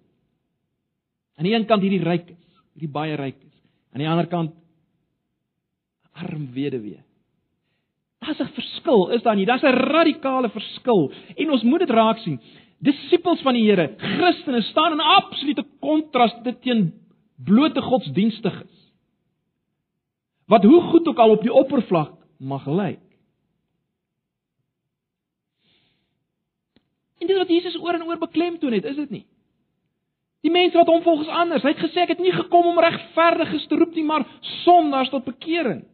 [1.35, 2.43] Aan die een kant hierdie ryk is,
[2.79, 3.57] hierdie baie ryk is.
[3.91, 4.55] Aan die ander kant
[6.15, 7.03] arm weduwee.
[8.23, 9.47] Daar's 'n verskil, is daar nie?
[9.47, 12.39] Daar's 'n radikale verskil en ons moet dit raak sien.
[12.79, 16.93] Disippels van die Here, Christene staan in absolute kontras dit teen
[17.45, 18.73] blote godsdienstiges.
[20.47, 23.01] Wat hoe goed ook al op die oppervlak mag lyk.
[27.21, 29.25] En dis wat Jesus oor en oor beklemtoon het, is dit nie?
[30.45, 33.65] Die mense wat hom volgens anders, hy het gesê ek het nie gekom om regverdiges
[33.71, 34.27] te roep nie, maar
[34.61, 35.87] sondaars tot bekering.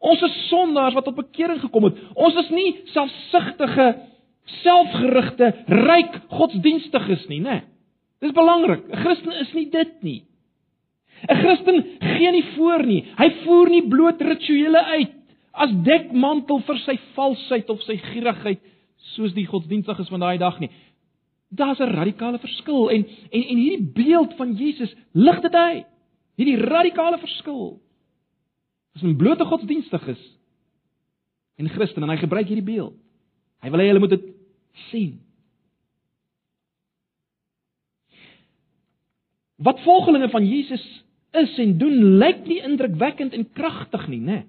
[0.00, 1.98] Ons is sondaars wat tot bekering gekom het.
[2.16, 3.90] Ons is nie selfsugtige,
[4.62, 7.62] selfgerigte, ryk godsdienstiges nie, né?
[8.22, 8.86] Dis belangrik.
[8.88, 10.22] 'n Christen is nie dit nie.
[11.28, 13.04] 'n Christen gee nie voor nie.
[13.16, 15.12] Hy voer nie bloot rituele uit
[15.52, 18.60] as dekmantel vir sy valsheid of sy gierigheid
[19.14, 20.70] soos die godsdienstiges van daai dag nie.
[21.50, 25.86] Daar's 'n radikale verskil en en en hierdie beeld van Jesus lig dit uit.
[26.36, 27.80] Hierdie radikale verskil.
[28.94, 30.20] As 'n blote godsdienstiges
[31.56, 32.94] en Christen en hy gebruik hierdie beeld.
[33.62, 34.35] Hy wil hê hulle moet dit
[34.90, 35.14] sien.
[39.56, 40.84] Wat volgelinge van Jesus
[41.32, 44.40] is en doen, lyk nie indrukwekkend en kragtig nie, né?
[44.40, 44.44] Nee.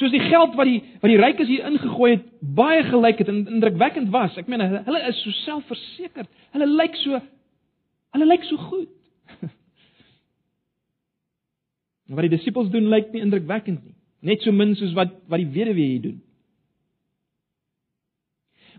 [0.00, 3.42] Soos die geld wat die wat die rykes hier ingegooi het, baie gelyk het en
[3.58, 4.38] indrukwekkend was.
[4.40, 6.30] Ek meen hulle is so selfversekerd.
[6.56, 7.20] Hulle lyk so
[8.16, 8.88] hulle lyk so goed.
[12.12, 13.94] Wat die disippels doen lyk nie indrukwekkend nie,
[14.32, 16.18] net so min soos wat wat die weduwee hier doen.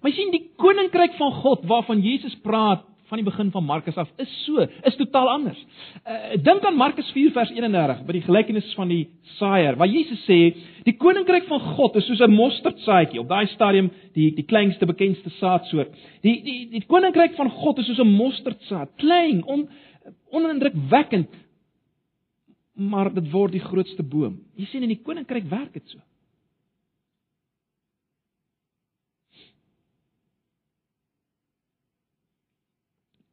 [0.04, 4.10] Maar sien die koninkryk van God waarvan Jesus praat van die begin van Markus af
[4.18, 5.60] is so, is totaal anders.
[6.02, 9.04] Uh, Dink aan Markus 4 vers 31 by die gelykenis van die
[9.38, 10.40] saaier, waar Jesus sê,
[10.88, 15.30] die koninkryk van God is soos 'n mosterdsaadjie, op daai stadium die die kleinste bekendste
[15.38, 15.94] saadsoort.
[16.24, 19.70] Die die die koninkryk van God is soos 'n mosterdsaad, klein, on,
[20.32, 21.30] onindrukwekkend,
[22.76, 24.40] maar dit word die grootste boom.
[24.56, 26.00] Jy sien in die koninkryk werk dit so.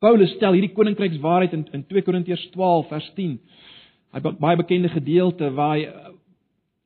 [0.00, 3.34] Paulus stel hierdie koninkrykswaarheid in in 2 Korintiërs 12 vers 10.
[4.16, 5.82] Hy baie bekende gedeelte waar hy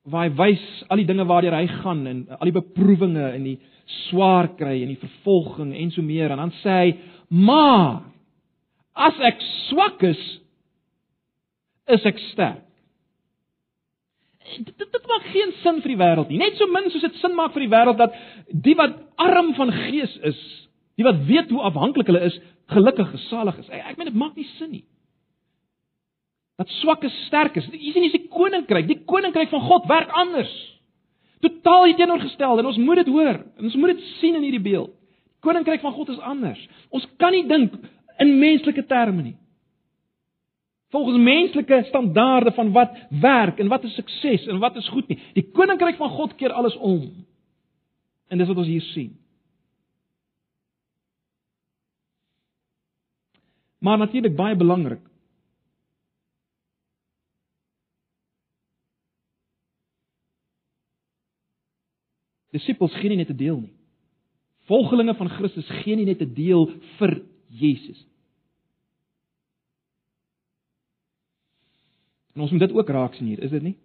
[0.05, 3.55] waar hy wys al die dinge waardeur hy gaan en al die beproewinge en die
[4.09, 6.91] swaar kry en die vervolging en so meer en dan sê hy:
[7.31, 8.03] "Maar
[8.95, 10.21] as ek swak is,
[11.89, 12.61] is ek sterk."
[14.59, 16.39] Dit, dit, dit maak geen sin vir die wêreld nie.
[16.39, 18.13] Net so min soos dit sin maak vir die wêreld dat
[18.51, 20.41] die wat arm van gees is,
[20.99, 22.37] die wat weet hoe afhanklik hulle is,
[22.73, 23.69] gelukkig gesalig is.
[23.69, 24.85] Ek meen dit maak nie sin nie.
[26.61, 27.67] Dat swakkes sterk is.
[27.73, 30.53] Hier sien jy die koninkryk, die koninkryk van God werk anders.
[31.45, 33.43] Totaal teenoorgestel en ons moet dit hoor.
[33.61, 34.93] Ons moet dit sien in hierdie beeld.
[34.95, 36.61] Die koninkryk van God is anders.
[36.95, 37.75] Ons kan nie dink
[38.23, 39.37] in menslike terme nie.
[40.95, 45.19] Volgens menslike standaarde van wat werk en wat is sukses en wat is goed nie.
[45.35, 47.03] Die koninkryk van God keer alles om.
[48.31, 49.11] En dis wat ons hier sien.
[53.85, 55.03] Maar natuurlik baie belangrik.
[62.55, 63.75] Disippels gee nie net 'n deel nie.
[64.71, 66.67] Volgelinge van Christus gee nie net 'n deel
[66.99, 68.15] vir Jesus nie.
[72.35, 73.77] En ons moet dit ook raak sien hier, is dit nie?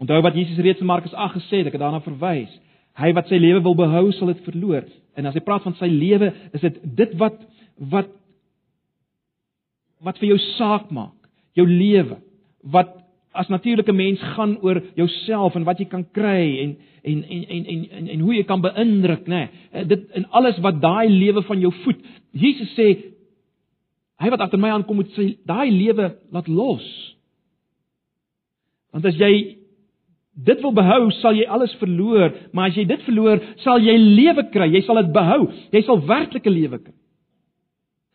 [0.00, 2.52] Onthou wat Jesus reeds in Markus 8 gesê het, ek het daarna verwys.
[3.00, 4.84] Hy wat sy lewe wil behou, sal dit verloor.
[5.16, 7.40] En as hy praat van sy lewe, is dit dit wat
[7.80, 8.10] wat
[10.00, 11.16] wat vir jou saak maak,
[11.56, 12.16] jou lewe,
[12.72, 12.94] wat
[13.36, 16.72] as natuurlike mens gaan oor jouself en wat jy kan kry en
[17.04, 19.44] en en en en en, en hoe jy kan beïndruk, nê.
[19.72, 22.00] Nee, dit en alles wat daai lewe van jou voed.
[22.32, 22.88] Jesus sê
[24.20, 26.86] hy wat agter my aankom moet sy daai lewe laat los.
[28.92, 29.32] Want as jy
[30.40, 34.46] dit wil behou, sal jy alles verloor, maar as jy dit verloor, sal jy lewe
[34.52, 34.70] kry.
[34.74, 35.50] Jy sal dit behou.
[35.74, 36.99] Jy sal werklike lewe kry.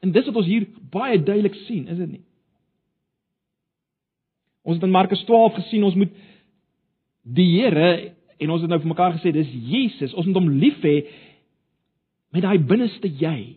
[0.06, 2.24] En dis wat ons hier baie duidelik sien, is dit nie?
[4.66, 6.14] Ons het in Markus 12 gesien ons moet
[7.36, 7.90] die Here
[8.42, 10.98] en ons het nou vir mekaar gesê dis Jesus, ons moet hom lief hê
[12.36, 13.56] met daai binneste jy.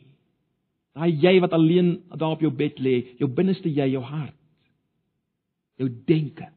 [0.97, 4.37] Daai jy wat alleen daar op jou bed lê, jou binneste jy, jou hart.
[5.79, 6.49] Jou denke.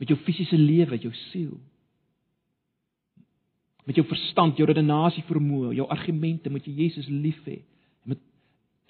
[0.00, 1.54] Met jou fisiese lewe, jou siel
[3.86, 7.60] met jou verstand, jou redenasie vermoë, jou argumente moet jy Jesus lief hê.
[8.04, 8.18] Met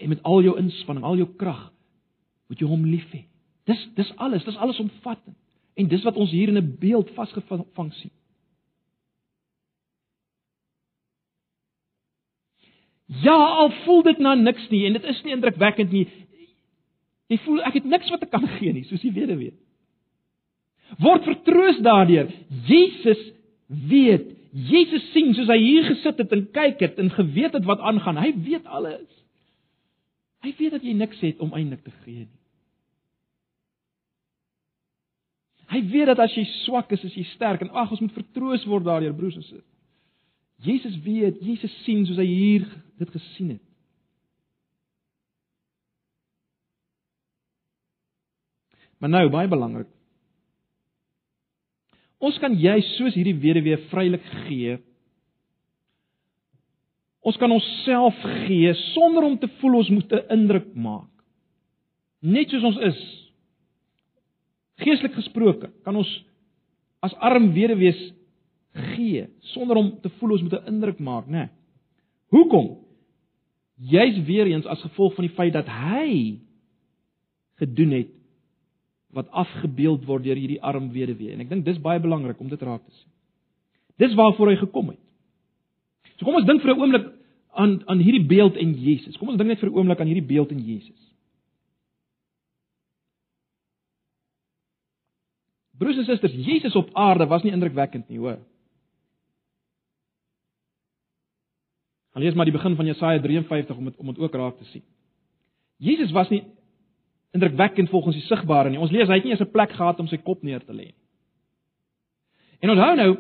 [0.01, 1.67] en met al jou inspanning, al jou krag
[2.49, 3.27] moet jy hom lief hê.
[3.69, 5.37] Dis dis alles, dis alles omvattend.
[5.77, 8.11] En dis wat ons hier in 'n beeld vasgevang sien.
[13.07, 16.09] Ja, al voel dit na niks nie en dit is nie indrukwekkend nie.
[17.27, 19.55] Jy voel ek het niks wat ek kan gee nie, soos weet weet.
[21.03, 22.31] Word vertroos daardeur.
[22.67, 23.33] Jesus
[23.67, 27.83] weet Jesus sien soos hy hier gesit het en kyk het en geweet het wat
[27.85, 28.17] aangaan.
[28.17, 29.11] Hy weet alles.
[30.47, 32.43] Hy weet dat jy niks het om eintlik te gee nie.
[35.67, 38.65] Hy weet dat as jy swak is, is jy sterk en ag ons moet vertroos
[38.71, 39.73] word daardeur broers en susters.
[40.65, 42.65] Jesus weet, Jesus sien soos hy hier
[42.97, 43.65] dit gesien het.
[49.03, 49.91] Maar nou baie belangrik.
[52.23, 54.79] Ons kan juis soos hierdie weduwee vrylik gee.
[57.27, 61.11] Ons kan onsself gee sonder om te voel ons moet 'n indruk maak.
[62.23, 63.01] Net soos ons is.
[64.79, 66.25] Geestelik gesproke, kan ons
[67.03, 68.13] as arm weduwees
[68.95, 71.33] gee sonder om te voel ons moet 'n indruk maak, né?
[71.39, 71.49] Nee.
[72.29, 72.79] Hoekom?
[73.77, 76.39] Jy's weer eens as gevolg van die feit dat hy
[77.61, 78.16] gedoen het
[79.15, 82.63] wat afgebeeld word deur hierdie arm weduwee en ek dink dis baie belangrik om dit
[82.63, 83.11] raak te sien.
[84.03, 85.03] Dis waarvoor hy gekom het.
[86.17, 87.07] So kom ons dink vir 'n oomblik
[87.57, 89.17] aan aan hierdie beeld en Jesus.
[89.17, 91.03] Kom ons dink net vir 'n oomblik aan hierdie beeld en Jesus.
[95.79, 98.39] Broers en susters, Jesus op aarde was nie indrukwekkend nie, hoor.
[102.13, 104.65] Gaan lees maar die begin van Jesaja 53 om dit om dit ook raak te
[104.65, 104.83] sien.
[105.77, 106.45] Jesus was nie
[107.37, 108.81] indrukwekkend volgens die sigbare nie.
[108.81, 110.91] Ons lees hy het nie eens 'n plek gehad om sy kop neer te lê
[110.91, 111.01] nie.
[112.61, 113.13] En onthou nou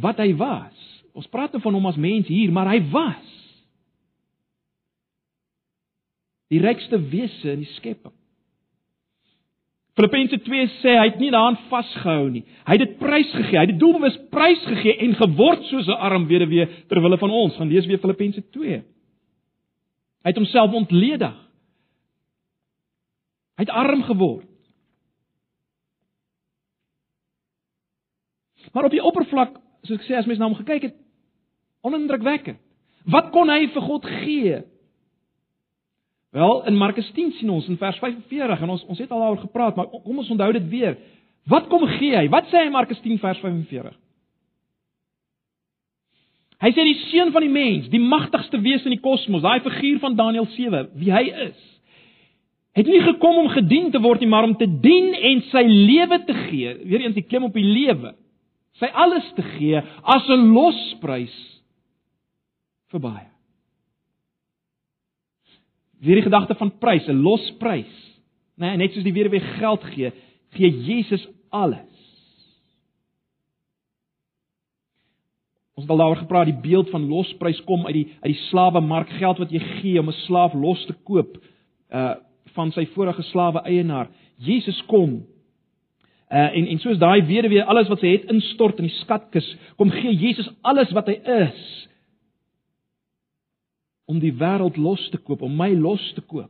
[0.00, 0.88] wat hy was.
[1.12, 3.28] Ons praat nou van hom as mens hier, maar hy was
[6.52, 8.12] die rykste wese in die skepping.
[9.96, 12.44] Filippense 2 sê hy het nie daaraan vasgehou nie.
[12.64, 13.58] Hy het dit prys gegee.
[13.58, 17.30] Hy het dit doelbewus prys gegee en geword soos 'n arm weduwee ter wille van
[17.30, 17.56] ons.
[17.56, 18.78] Gaan lees weer Filippense 2.
[20.22, 21.34] Hy het homself ontledig.
[23.58, 24.48] Hy het arm geword.
[28.72, 31.00] Maar op die oppervlak, soos ek sê as mens na hom gekyk het,
[31.84, 32.60] onindrukwekkend.
[33.12, 34.60] Wat kon hy vir God gee?
[36.32, 39.42] Wel, in Markus 10 sien ons in vers 45 en ons ons het al daaroor
[39.42, 40.94] gepraat, maar kom ons onthou dit weer.
[41.50, 42.28] Wat kom gee hy?
[42.32, 43.98] Wat sê hy in Markus 10 vers 45?
[46.62, 49.98] Hy sê die seun van die mens, die magtigste wese in die kosmos, daai figuur
[50.04, 51.68] van Daniël 7, wie hy is.
[52.72, 56.22] Het nie gekom om gedien te word nie, maar om te dien en sy lewe
[56.24, 56.72] te gee.
[56.88, 58.14] Weereens die klem op die lewe.
[58.80, 61.34] Sy alles te gee as 'n losprys
[62.90, 63.28] vir baie.
[66.00, 67.92] Weer die gedagte van prys, 'n losprys.
[68.56, 70.12] Nee, net soos die weduwee geld gee,
[70.50, 71.92] gee Jesus alles.
[75.74, 79.08] Ons het al daaroor gepraat, die beeld van losprys kom uit die uit die slawemark,
[79.08, 81.36] geld wat jy gee om 'n slaaf los te koop
[81.92, 82.14] uh
[82.56, 84.10] van sy vorige slawe eienaar.
[84.42, 85.22] Jesus kom
[86.32, 89.44] Uh en en soos daai weduwee alles wat sy het instort in die skatkis,
[89.76, 91.66] kom gee Jesus alles wat hy is
[94.08, 96.48] om die wêreld los te koop, om my los te koop.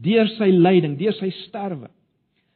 [0.00, 1.90] Deur sy lyding, deur sy sterwe.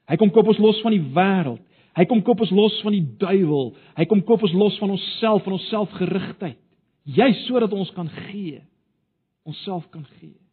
[0.07, 1.59] Hy kom koop ons los van die wêreld.
[1.99, 3.72] Hy kom koop ons los van die duiwel.
[3.99, 6.59] Hy kom koop ons los van onsself, van ons selfgerigtheid.
[7.05, 8.62] Juist sodat ons kan gee.
[9.51, 10.43] Onsself kan gee.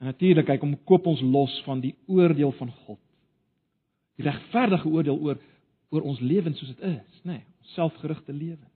[0.00, 3.00] En natuurlik hy kom koop ons los van die oordeel van God.
[4.16, 5.42] Die regverdige oordeel oor
[5.94, 7.44] oor ons lewens soos dit is, nê, nee,
[7.76, 8.72] selfgerigte lewens.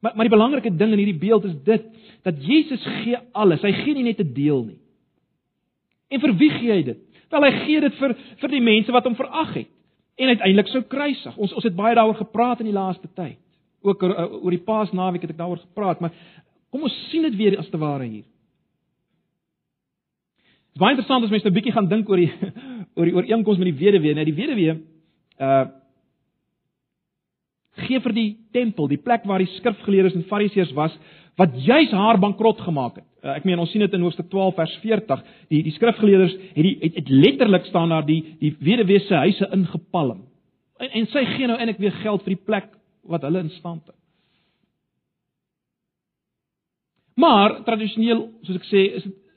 [0.00, 1.88] Maar maar die belangrike ding in hierdie beeld is dit
[2.22, 3.64] dat Jesus gee alles.
[3.66, 4.78] Hy gee nie net 'n deel nie.
[6.08, 6.98] En vir wie gee hy dit?
[7.30, 9.68] Wel hy gee dit vir vir die mense wat hom verag het
[10.16, 11.36] en uiteindelik sou kruisig.
[11.36, 13.38] Ons ons het baie daaroor gepraat in die laaste tyd.
[13.82, 16.14] Ook oor, oor die Paasnaweek het ek daaroor gepraat, maar
[16.70, 18.24] kom ons sien dit weer as te ware hier.
[20.78, 22.30] Dit is baie interessant as mense 'n bietjie gaan dink oor die
[22.96, 24.14] oor die ooreenkoms met die weduwee.
[24.14, 24.78] Nou die weduwee
[25.42, 25.66] uh
[27.78, 30.94] gee vir die tempel, die plek waar die skrifgeleerdes en fariseërs was
[31.38, 33.06] wat juis haar bankrot gemaak het.
[33.22, 35.22] Uh, ek meen ons sien dit in Hoofstuk 12 vers 40.
[35.48, 39.50] Die die skrifgeleerders het die het, het letterlik staan daar die die weduwee se huise
[39.54, 40.26] ingepalm.
[40.78, 42.70] En, en sy gee nou eintlik weer geld vir die plek
[43.02, 43.96] wat hulle in stand het.
[47.18, 49.27] Maar tradisioneel, soos ek sê, is dit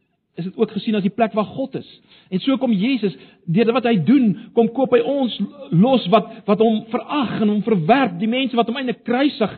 [0.42, 1.90] is dit ook gesien as die plek waar God is.
[2.34, 3.16] En so kom Jesus
[3.46, 5.38] deur wat hy doen, kom koop hy ons
[5.74, 9.58] los wat wat hom verag en hom verwerp, die mense wat hom eintlik kruisig.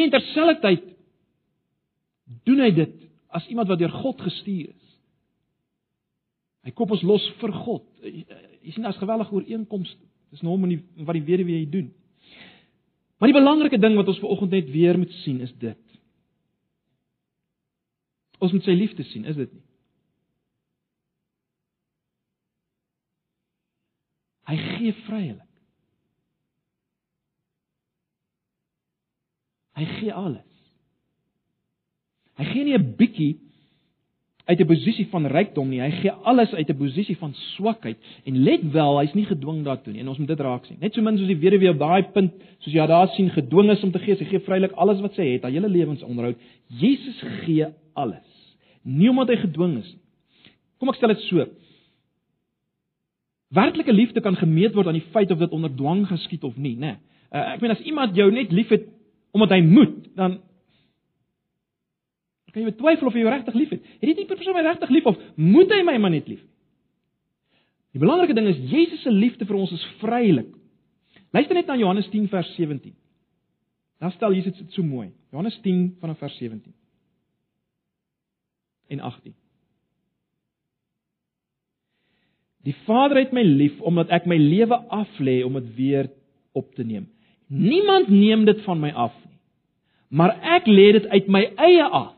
[0.00, 0.86] En terselfdertyd
[2.46, 2.96] doen hy dit
[3.34, 4.86] as iemand wat deur God gestuur is.
[6.66, 7.86] Hy koop ons los vir God.
[8.04, 9.92] Jy sien as gewellige ooreenkoms.
[10.44, 10.76] Nou hom en
[11.08, 11.88] wat die weduwee doen.
[13.20, 15.80] Maar die belangrike ding wat ons vanoggend net weer moet sien is dit.
[18.40, 19.64] Ons moet sy liefde sien, is dit nie?
[24.50, 25.46] Hy gee vrylik.
[29.78, 30.48] Hy gee alles.
[32.40, 33.38] Hy gee nie 'n bietjie
[34.50, 35.80] uit 'n posisie van rykdom nie.
[35.80, 37.96] Hy gee alles uit 'n posisie van swakheid.
[38.24, 40.00] En let wel, hy's nie gedwing daartoe nie.
[40.00, 40.76] En ons moet dit raak sien.
[40.80, 43.82] Net so min soos die weduwee op daai punt, soos jy daar sien, gedwing is
[43.82, 46.36] om te gee, hy gee vrylik alles wat sy het, haar hele lewensonderhoud.
[46.68, 48.56] Jesus gee alles.
[48.82, 50.02] Nie omdat hy gedwing is nie.
[50.78, 51.46] Kom ek stel dit so.
[53.50, 56.76] Werklike liefde kan gemeet word aan die feit of dit onder dwang geskied of nie,
[56.76, 56.94] né?
[56.94, 56.98] Nee.
[57.30, 58.88] Uh, ek meen as iemand jou net liefhet
[59.34, 60.40] omdat hy moet, dan
[62.50, 63.84] kan jy twyfel of jy hom regtig liefhet.
[64.02, 66.42] Het die persoon my regtig lief of moet hy my maar net lief?
[67.94, 70.50] Die belangrike ding is Jesus se liefde vir ons is vrylik.
[71.34, 72.94] Luister net na Johannes 10 vers 17.
[74.02, 75.10] Daar stel Jesus dit so mooi.
[75.30, 76.74] Johannes 10 vanaf vers 17
[78.90, 79.34] en 18.
[82.66, 86.10] Die Vader het my lief omdat ek my lewe aflê om dit weer
[86.52, 87.08] op te neem.
[87.48, 89.38] Niemand neem dit van my af nie.
[90.08, 92.16] Maar ek lê dit uit my eie af.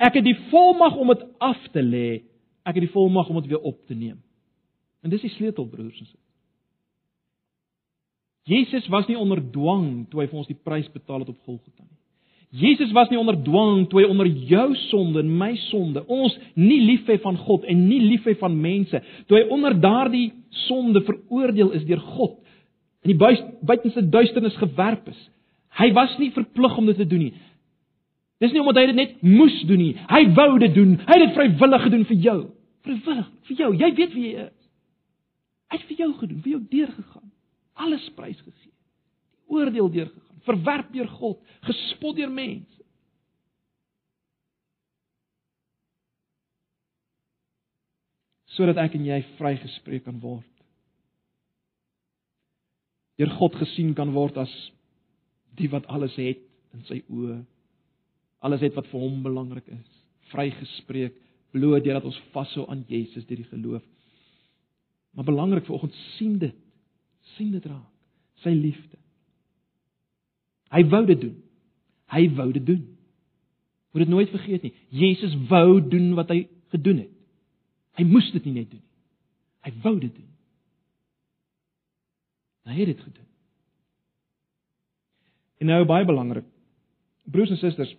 [0.00, 2.22] Ek het die volmag om dit af te lê.
[2.64, 4.18] Ek het die volmag om dit weer op te neem.
[5.04, 6.26] En dis die sleutel broers en susters.
[8.48, 11.84] Jesus was nie onder dwang toe hy vir ons die prys betaal het op Golgotha
[11.84, 11.99] nie.
[12.50, 16.80] Jesus was nie onder dwang toe hy onder jou sonde en my sonde, ons nie
[16.82, 18.98] lief hê van God en nie lief hê van mense,
[19.30, 20.32] toe hy onder daardie
[20.66, 22.40] sonde veroordeel is deur God
[23.06, 23.18] in die
[23.62, 25.20] buitenste duisternis gewerp is.
[25.78, 27.34] Hy was nie verplig om dit te doen nie.
[28.40, 29.92] Dis nie omdat hy dit net moes doen nie.
[30.08, 30.96] Hy wou dit doen.
[31.06, 32.38] Hy het dit vrywillig gedoen vir jou.
[32.86, 33.70] Vrywillig vir jou.
[33.82, 34.56] Jy weet wie jy is.
[35.70, 37.28] Hy het vir jou gedoen, vir jou deurgegaan.
[37.80, 38.72] Alles prys gegee.
[38.72, 42.80] Die oordeel deurgegaan, verwerp deur God, gespot deur mense.
[48.60, 50.46] sodat ek en jy vrygespreek kan word.
[53.20, 54.52] Deur God gesien kan word as
[55.58, 56.42] die wat alles het
[56.76, 57.40] in sy oë.
[58.44, 59.88] Alles het wat vir hom belangrik is.
[60.32, 61.16] Vrygespreek
[61.54, 63.84] bloot deurdat ons vashou aan Jesus deur die geloof.
[65.16, 66.56] Maar belangrik vanoggend sien dit.
[67.36, 67.88] sien dit raak.
[68.42, 68.96] Sy liefde.
[70.70, 71.36] Hy wou dit doen.
[72.10, 72.82] Hy wou dit doen.
[73.90, 74.74] Moet dit nooit vergeet nie.
[74.88, 76.44] Jesus wou doen wat hy
[76.74, 77.14] gedoen het.
[77.98, 78.90] Hy moes dit nie net doen nie.
[79.66, 80.28] Hy wou dit doen.
[82.70, 83.26] Hy het dit gedoen.
[85.60, 86.46] En nou baie belangrik.
[87.30, 87.90] Broers en susters,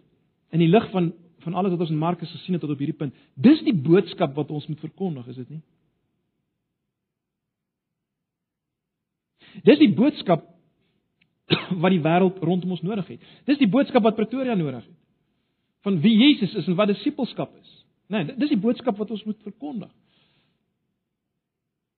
[0.52, 1.12] in die lig van
[1.42, 4.36] van alles wat ons in Markus gesien het tot op hierdie punt, dis die boodskap
[4.38, 5.62] wat ons moet verkondig, is dit nie?
[9.66, 10.46] Dis die boodskap
[11.84, 13.32] wat die wêreld rondom ons nodig het.
[13.50, 14.98] Dis die boodskap wat Pretoria nodig het.
[15.86, 17.72] Van wie Jesus is en wat disippelskap is.
[18.12, 19.92] Nee, dis die boodskap wat ons moet verkondig.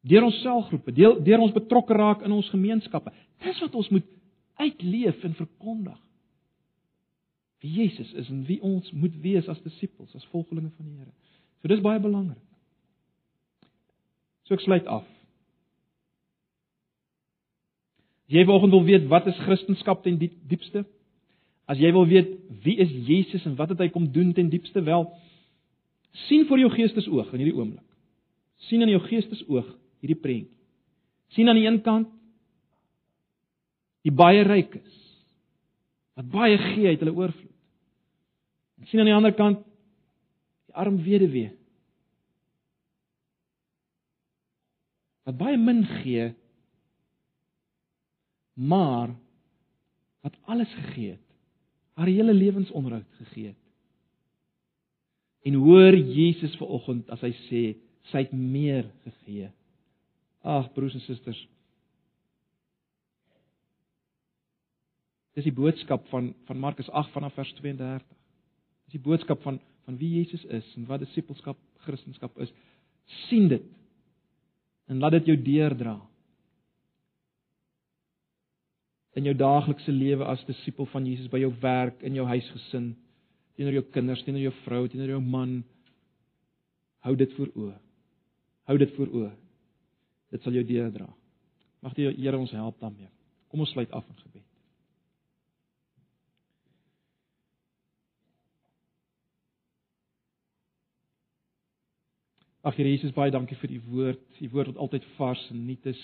[0.04, 3.12] Deur ons selgroepe, deur, deur ons betrokke raak in ons gemeenskappe.
[3.44, 4.08] Dis wat ons moet
[4.60, 6.00] uitleef en verkondig.
[7.64, 11.14] Wie Jesus is en wie ons moet wees as disippels, as volgelinge van die Here.
[11.62, 12.42] So dis baie belangrik.
[14.44, 15.08] So ek sluit af.
[18.23, 20.86] As jy vanoggend wil weet wat is Christendom ten diep, diepste?
[21.70, 24.82] As jy wil weet wie is Jesus en wat het hy kom doen ten diepste?
[24.84, 25.06] Wel,
[26.28, 27.86] sien vir jou geestesoog in hierdie oomblik.
[28.64, 30.58] sien in jou geestesoog hierdie prentjie.
[31.36, 32.08] sien aan die een kant
[34.04, 35.00] die baie ryk is
[36.16, 37.56] wat baie gee uit hulle oorvloed.
[38.80, 39.64] En sien aan die ander kant
[40.68, 41.52] die arm weduwee
[45.24, 46.34] wat baie min gee
[48.54, 49.16] maar
[50.24, 51.28] wat alles gegee het,
[51.94, 53.60] haar hele lewensonderhoud gegee het.
[55.44, 57.64] En hoor Jesus vanoggend as hy sê
[58.12, 59.50] sy het meer gegee.
[60.44, 61.40] Ag broers en susters,
[65.34, 68.06] Dis die boodskap van van Markus 8 vanaf vers 32.
[68.86, 72.54] Dis die boodskap van van wie Jesus is en wat disippelskap, Christendom is.
[73.28, 73.64] sien dit.
[74.88, 75.98] En laat dit jou deurdra.
[79.14, 82.94] In jou daaglikse lewe as disipel van Jesus by jou werk, in jou huisgesin,
[83.58, 85.60] teenoor jou kinders, teenoor jou vrou, teenoor jou man.
[87.06, 87.76] Hou dit voor oë.
[88.72, 89.34] Hou dit voor oë.
[90.34, 91.10] Dit sal jou deurdra.
[91.84, 93.12] Mag die Here ons help daarmee.
[93.52, 94.50] Kom ons sluit af in gebed.
[102.64, 104.28] Ag Here Jesus, baie dankie vir u woord.
[104.40, 106.02] U woord wat altyd vars en nuut is.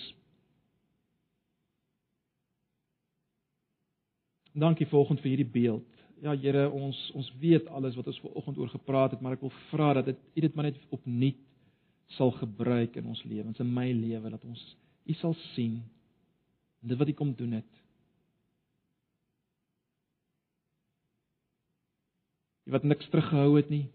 [4.59, 5.99] Dankie vanoggend vir hierdie beeld.
[6.23, 9.53] Ja Here, ons ons weet alles wat ons vanoggend oor gepraat het, maar ek wil
[9.69, 11.39] vra dat dit u dit maar net opnuut
[12.17, 14.63] sal gebruik in ons lewens, in my lewe dat ons
[15.05, 15.79] u sal sien
[16.79, 17.79] dit wat u kom doen het.
[22.65, 23.87] Jy wat niks teruggehou het nie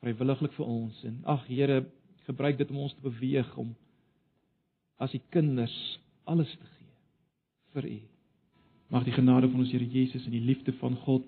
[0.00, 1.82] vrywilliglik vir ons en ag Here
[2.26, 3.74] gebruik dit om ons te beweeg om
[5.00, 5.76] as u kinders
[6.24, 6.94] alles te gee
[7.74, 7.98] vir u.
[8.90, 11.26] Mag die genade van ons Here Jesus en die liefde van God,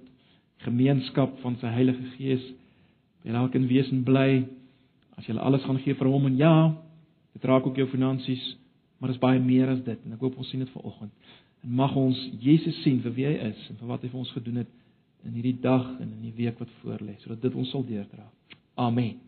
[0.67, 2.43] gemeenskap van sy Heilige Gees
[3.23, 4.43] by elkeen wesen bly
[5.19, 6.55] as jy alles gaan gee vir hom en ja,
[7.37, 8.43] dit raak ook jou finansies,
[8.99, 11.13] maar dit is baie meer as dit en ek hoop ons sien dit vanoggend.
[11.63, 14.33] En mag ons Jesus sien vir wie hy is en vir wat hy vir ons
[14.39, 14.73] gedoen het
[15.27, 18.27] in hierdie dag en in die week wat voorlê, sodat dit ons sal deurdra.
[18.75, 19.21] Amen.